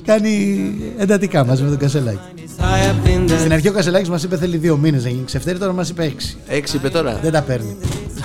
κάνει 0.06 0.74
εντατικά 0.98 1.46
μαζί 1.46 1.64
με 1.64 1.70
τον 1.70 1.78
κασελάκι 1.78 2.20
high 2.60 2.64
up 2.64 3.08
in 3.08 3.30
the 3.32 3.38
Στην 3.40 3.54
αρχή 3.54 3.68
ο 3.68 3.72
Κασελάκης 3.72 4.10
μας 4.10 4.24
είπε 4.24 4.38
θέλει 4.38 4.58
δύο 4.58 4.78
μήνες 4.78 5.04
να 5.04 5.10
γίνει 5.10 5.24
ξεφτέρη 5.26 5.58
Τώρα 5.58 5.74
μας 5.74 5.90
είπε 5.90 6.04
έξι 6.04 6.36
Έξι 6.48 6.76
είπε 6.76 6.90
τώρα. 6.90 7.20
Δεν 7.22 7.32
τα 7.32 7.42
παίρνει 7.42 7.76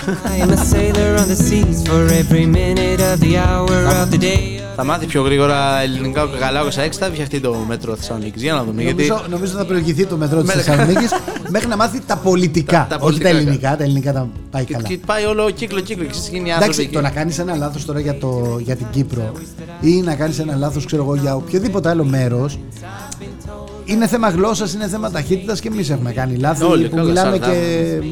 I 0.07 0.37
am 0.45 0.51
a 0.59 0.61
sailor 0.73 1.11
on 1.21 1.27
the 1.33 1.39
seas 1.49 1.79
for 1.89 2.03
every 2.23 2.47
minute 2.61 3.01
of 3.11 3.17
the 3.27 3.33
hour 3.47 3.79
of 4.01 4.11
the 4.15 4.21
day. 4.21 4.61
Θα 4.77 4.85
μάθει 4.85 5.07
πιο 5.07 5.23
γρήγορα 5.23 5.81
ελληνικά 5.81 6.23
ο 6.23 6.27
Καγαλάου 6.29 6.71
σε 6.71 6.83
έξι 6.83 6.99
θα 6.99 7.07
φτιαχτεί 7.07 7.41
το 7.41 7.55
μέτρο 7.69 7.97
Θεσσαλονίκης. 7.97 8.43
Για 8.43 8.53
να 8.53 8.65
δούμε. 8.65 8.83
Γιατί 8.83 9.07
νομίζω, 9.07 9.27
νομίζω 9.31 9.57
θα 9.57 9.65
προηγηθεί 9.65 10.07
το 10.07 10.17
μετρό 10.17 10.41
της 10.43 10.55
Με- 10.55 10.63
Θεσσαλονίκης 10.63 11.11
Μέχρι 11.55 11.69
να 11.69 11.77
μάθει 11.77 12.01
τα 12.07 12.17
πολιτικά 12.17 12.87
Τα- 12.91 12.97
τα 12.99 13.05
Όχι 13.05 13.21
πολιτικά, 13.21 13.31
τα 13.31 13.37
ελληνικά 13.37 13.77
Τα 13.77 13.83
ελληνικά 13.83 14.13
τα 14.13 14.29
πάει 14.51 14.65
και- 14.65 14.73
καλά 14.73 14.89
και 14.89 14.99
πάει 15.07 15.25
όλο 15.25 15.51
κύκλο-κύκλο 15.51 16.05
και 16.05 16.19
γίνει 16.31 16.49
οι 16.49 16.53
άνθρωποι. 16.53 16.63
Εντάξει, 16.63 16.81
εκεί. 16.81 16.93
το 16.93 17.01
να 17.01 17.11
κάνεις 17.11 17.39
ένα 17.39 17.57
λάθος 17.57 17.85
τώρα 17.85 18.01
για, 18.01 18.19
το, 18.19 18.59
για 18.63 18.77
την 18.77 18.87
Κύπρο 18.91 19.33
ή 19.81 19.91
να 20.01 20.15
κάνεις 20.15 20.39
ένα 20.39 20.57
λάθος, 20.57 20.85
ξέρω 20.85 21.03
εγώ, 21.03 21.15
για 21.15 21.35
οποιοδήποτε 21.37 21.89
άλλο 21.89 22.05
μέρος. 22.05 22.59
Είναι 23.89 24.07
θέμα 24.07 24.29
γλώσσας, 24.29 24.75
είναι 24.75 24.89
θέμα 24.89 25.11
ταχύτητας 25.11 25.61
και 25.61 25.69
εμείς 25.69 25.91
έχουμε 25.91 26.13
κάνει 26.13 26.37
λάθη 26.37 26.65
Όλοι, 26.65 26.89
που 26.89 26.97
καλά, 26.97 27.09
μιλάμε 27.09 27.37
σαν 27.37 27.51
και 27.51 27.59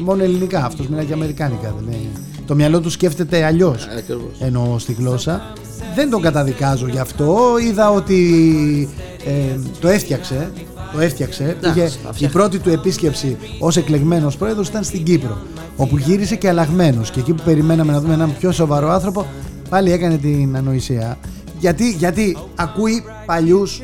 μόνο 0.03 0.23
ελληνικά. 0.23 0.65
Αυτός 0.65 0.87
μιλάει 0.87 1.05
και 1.05 1.13
αμερικάνικα. 1.13 1.75
Δεν 1.79 1.99
είναι. 1.99 2.09
Το 2.45 2.55
μυαλό 2.55 2.79
του 2.79 2.89
σκέφτεται 2.89 3.43
αλλιώς. 3.43 3.87
Ακριβώς. 3.97 4.31
Εννοώ 4.39 4.79
στη 4.79 4.93
γλώσσα. 4.93 5.53
Δεν 5.95 6.09
τον 6.09 6.21
καταδικάζω 6.21 6.87
γι' 6.87 6.99
αυτό. 6.99 7.37
Είδα 7.67 7.91
ότι 7.91 8.89
ε, 9.25 9.59
το 9.79 9.87
έφτιαξε. 9.87 10.51
Το 10.93 10.99
έφτιαξε. 10.99 11.57
Να, 11.61 11.69
Είχε, 11.69 11.79
θα 11.79 11.87
η 11.87 12.13
φτιάξει. 12.13 12.27
πρώτη 12.37 12.59
του 12.59 12.69
επίσκεψη 12.69 13.37
ως 13.59 13.77
εκλεγμένος 13.77 14.37
πρόεδρος 14.37 14.67
ήταν 14.67 14.83
στην 14.83 15.03
Κύπρο. 15.03 15.37
Όπου 15.75 15.97
γύρισε 15.97 16.35
και 16.35 16.49
αλλαγμένος. 16.49 17.11
Και 17.11 17.19
εκεί 17.19 17.33
που 17.33 17.43
περιμέναμε 17.45 17.91
να 17.91 18.01
δούμε 18.01 18.13
έναν 18.13 18.35
πιο 18.39 18.51
σοβαρό 18.51 18.89
άνθρωπο, 18.89 19.25
πάλι 19.69 19.91
έκανε 19.91 20.17
την 20.17 20.55
ανοησία. 20.55 21.17
Γιατί, 21.59 21.91
γιατί 21.91 22.37
ακούει 22.55 23.03
παλιούς 23.25 23.81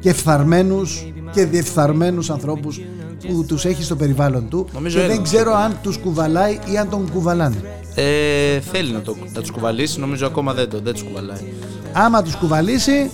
και 0.00 0.12
φθαρμένους 0.12 1.12
και 1.32 1.44
διεφθαρμένους 1.44 2.30
ανθρώπους 2.30 2.80
που 3.28 3.44
τους 3.44 3.64
έχει 3.64 3.82
στο 3.82 3.96
περιβάλλον 3.96 4.48
του 4.48 4.66
Νομίζω 4.72 4.94
και 4.96 5.00
δεν 5.02 5.10
έλεγα. 5.10 5.22
ξέρω 5.24 5.54
αν 5.54 5.78
τους 5.82 5.98
κουβαλάει 5.98 6.58
ή 6.72 6.78
αν 6.78 6.88
τον 6.88 7.10
κουβαλάνε. 7.12 7.56
Ε, 7.94 8.60
θέλει 8.60 8.92
να, 8.92 9.00
το, 9.00 9.16
να 9.34 9.40
τους 9.40 9.50
κουβαλήσει, 9.50 10.00
νομίζω 10.00 10.26
ακόμα 10.26 10.52
δεν, 10.54 10.68
το, 10.68 10.80
δεν 10.80 10.92
τους 10.92 11.02
κουβαλάει. 11.02 11.52
Άμα 11.92 12.22
τους 12.22 12.34
κουβαλήσει 12.36 13.10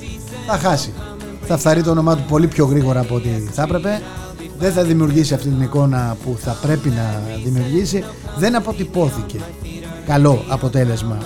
θα 0.46 0.58
χάσει. 0.58 0.92
Θα 1.48 1.56
φθαρεί 1.56 1.82
το 1.82 1.90
όνομά 1.90 2.16
του 2.16 2.24
πολύ 2.28 2.46
πιο 2.46 2.64
γρήγορα 2.66 3.00
από 3.00 3.14
ό,τι 3.14 3.28
θα 3.28 3.62
έπρεπε. 3.62 4.00
Δεν 4.58 4.72
θα 4.72 4.82
δημιουργήσει 4.82 5.34
αυτή 5.34 5.48
την 5.48 5.60
εικόνα 5.62 6.16
που 6.24 6.36
θα 6.38 6.58
πρέπει 6.62 6.88
να 6.88 7.22
δημιουργήσει. 7.44 8.04
Δεν 8.38 8.54
αποτυπώθηκε 8.56 9.40
καλό 10.06 10.44
αποτέλεσμα 10.48 11.18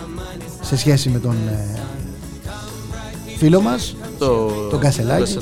σε 0.60 0.76
σχέση 0.76 1.08
με 1.08 1.18
τον 1.18 1.36
ε, 1.48 1.78
φίλο 3.36 3.60
μας. 3.60 3.96
Το, 4.26 4.50
Τον 4.70 4.80
Κασελάκη. 4.80 5.34
το 5.34 5.40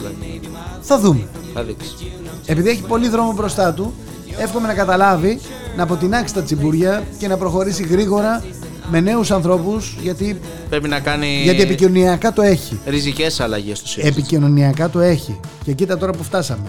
Θα 0.81 0.99
δούμε. 1.01 1.21
Θα 1.55 1.63
δείξει. 1.63 2.13
Επειδή 2.47 2.69
έχει 2.69 2.83
πολύ 2.83 3.09
δρόμο 3.09 3.33
μπροστά 3.33 3.73
του, 3.73 3.93
εύχομαι 4.39 4.67
να 4.67 4.75
καταλάβει, 4.75 5.41
να 5.77 5.83
αποτινάξει 5.83 6.35
τα 6.35 6.43
τσιμπουριά 6.43 7.03
και 7.19 7.29
να 7.29 7.37
προχωρήσει 7.37 7.83
γρήγορα 7.83 8.45
με 8.91 9.01
νέους 9.01 9.31
ανθρώπους 9.31 9.97
γιατί, 10.03 10.41
Πρέπει 10.69 10.89
να 10.89 11.01
κάνει 11.01 11.41
γιατί 11.43 11.63
επικοινωνιακά 11.63 12.33
το 12.33 12.43
έχει. 12.43 12.79
ριζικές 12.87 13.41
αλλαγές 13.41 13.79
στο 13.79 13.87
ΣΥΡΙΖΑ. 13.89 14.09
Επικοινωνιακά 14.09 14.89
το 14.91 15.01
έχει. 15.01 15.41
Και 15.65 15.73
κοίτα 15.73 15.99
τώρα 15.99 16.13
που 16.13 16.23
φτάσαμε. 16.25 16.69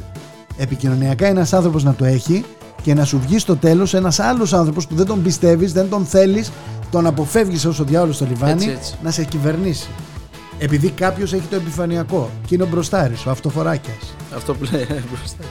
Επικοινωνιακά 0.58 1.28
ένας 1.28 1.54
άνθρωπος 1.54 1.84
να 1.84 1.94
το 1.94 2.06
έχει 2.06 2.44
και 2.82 2.94
να 2.94 3.06
σου 3.06 3.20
βγει 3.28 3.40
στο 3.40 3.56
τέλος 3.56 3.94
ένας 3.94 4.20
άλλος 4.20 4.54
άνθρωπος 4.54 4.88
που 4.88 4.96
δεν 4.96 5.06
τον 5.06 5.24
πιστεύεις, 5.24 5.74
δεν 5.74 5.90
τον 5.90 6.06
θέλεις, 6.06 6.52
τον 6.92 7.06
αποφεύγεις 7.06 7.66
όσο 7.66 7.84
διάολος 7.84 8.16
στο 8.16 8.26
λιβάνι, 8.26 8.52
Έτσι, 8.54 8.70
έτσι. 8.70 8.96
να 9.04 9.12
σε 9.12 9.24
κυβερνήσει. 9.24 9.88
Επειδή 10.62 10.90
κάποιος 10.90 11.34
έχει 11.34 11.48
το 11.50 11.56
επιφανειακό 11.56 12.30
και 12.46 12.56
είναι 12.56 12.64
ο 12.64 12.68
μπροστάρης, 12.68 13.26
ο 13.26 13.30
αυτοφοράκιας. 13.30 14.16
Αυτό 14.36 14.56
που 14.56 14.64
λέει 14.72 14.88
μπροστά. 15.12 15.44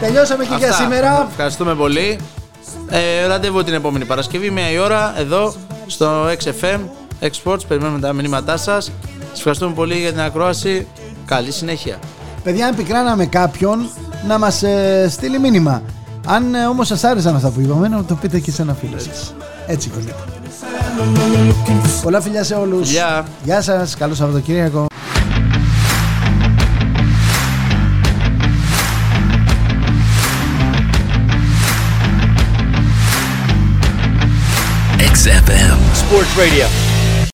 Τελειώσαμε 0.00 0.44
και 0.44 0.54
για 0.58 0.68
Αυτά. 0.68 0.82
σήμερα. 0.82 1.26
Ευχαριστούμε 1.30 1.74
πολύ. 1.74 2.18
Ε, 2.88 3.26
ραντεβού 3.26 3.62
την 3.64 3.74
επόμενη 3.74 4.04
Παρασκευή, 4.04 4.50
μία 4.50 4.70
η 4.70 4.78
ώρα, 4.78 5.14
εδώ 5.20 5.54
στο 5.86 6.26
XFM, 6.26 6.78
Exports. 7.20 7.66
Περιμένουμε 7.68 8.00
τα 8.00 8.12
μηνύματά 8.12 8.56
σας. 8.56 8.84
Σας 9.28 9.38
ευχαριστούμε 9.38 9.74
πολύ 9.74 9.98
για 9.98 10.10
την 10.10 10.20
ακρόαση. 10.20 10.86
Καλή 11.26 11.52
συνέχεια. 11.52 11.98
Παιδιά, 12.42 12.66
αν 12.66 12.74
πικράναμε 12.74 13.26
κάποιον 13.26 13.88
να 14.26 14.38
μας 14.38 14.62
ε, 14.62 15.06
στείλει 15.10 15.38
μήνυμα. 15.38 15.82
Αν 16.26 16.54
ε, 16.54 16.66
όμως 16.66 16.86
σας 16.86 17.04
άρεσαν 17.04 17.34
αυτά 17.34 17.50
που 17.50 17.60
είπαμε, 17.60 17.88
να 17.88 18.04
το 18.04 18.14
πείτε 18.14 18.38
και 18.38 18.50
σε 18.50 18.62
ένα 18.62 18.74
φίλο 18.74 18.98
σας. 18.98 19.34
Έτσι 19.66 19.90
γίνεται. 19.98 20.35
Πολλά 22.02 22.20
φιλιά 22.20 22.44
σε 22.44 22.54
όλους. 22.54 22.86
Φιλιά. 22.88 23.26
Γεια 23.44 23.62
σας. 23.62 23.96
Καλό 23.96 24.14
Σαββατοκύριακο. 24.14 24.86
XFM. 34.98 35.78
Sports 36.00 36.32
Radio. 36.40 37.05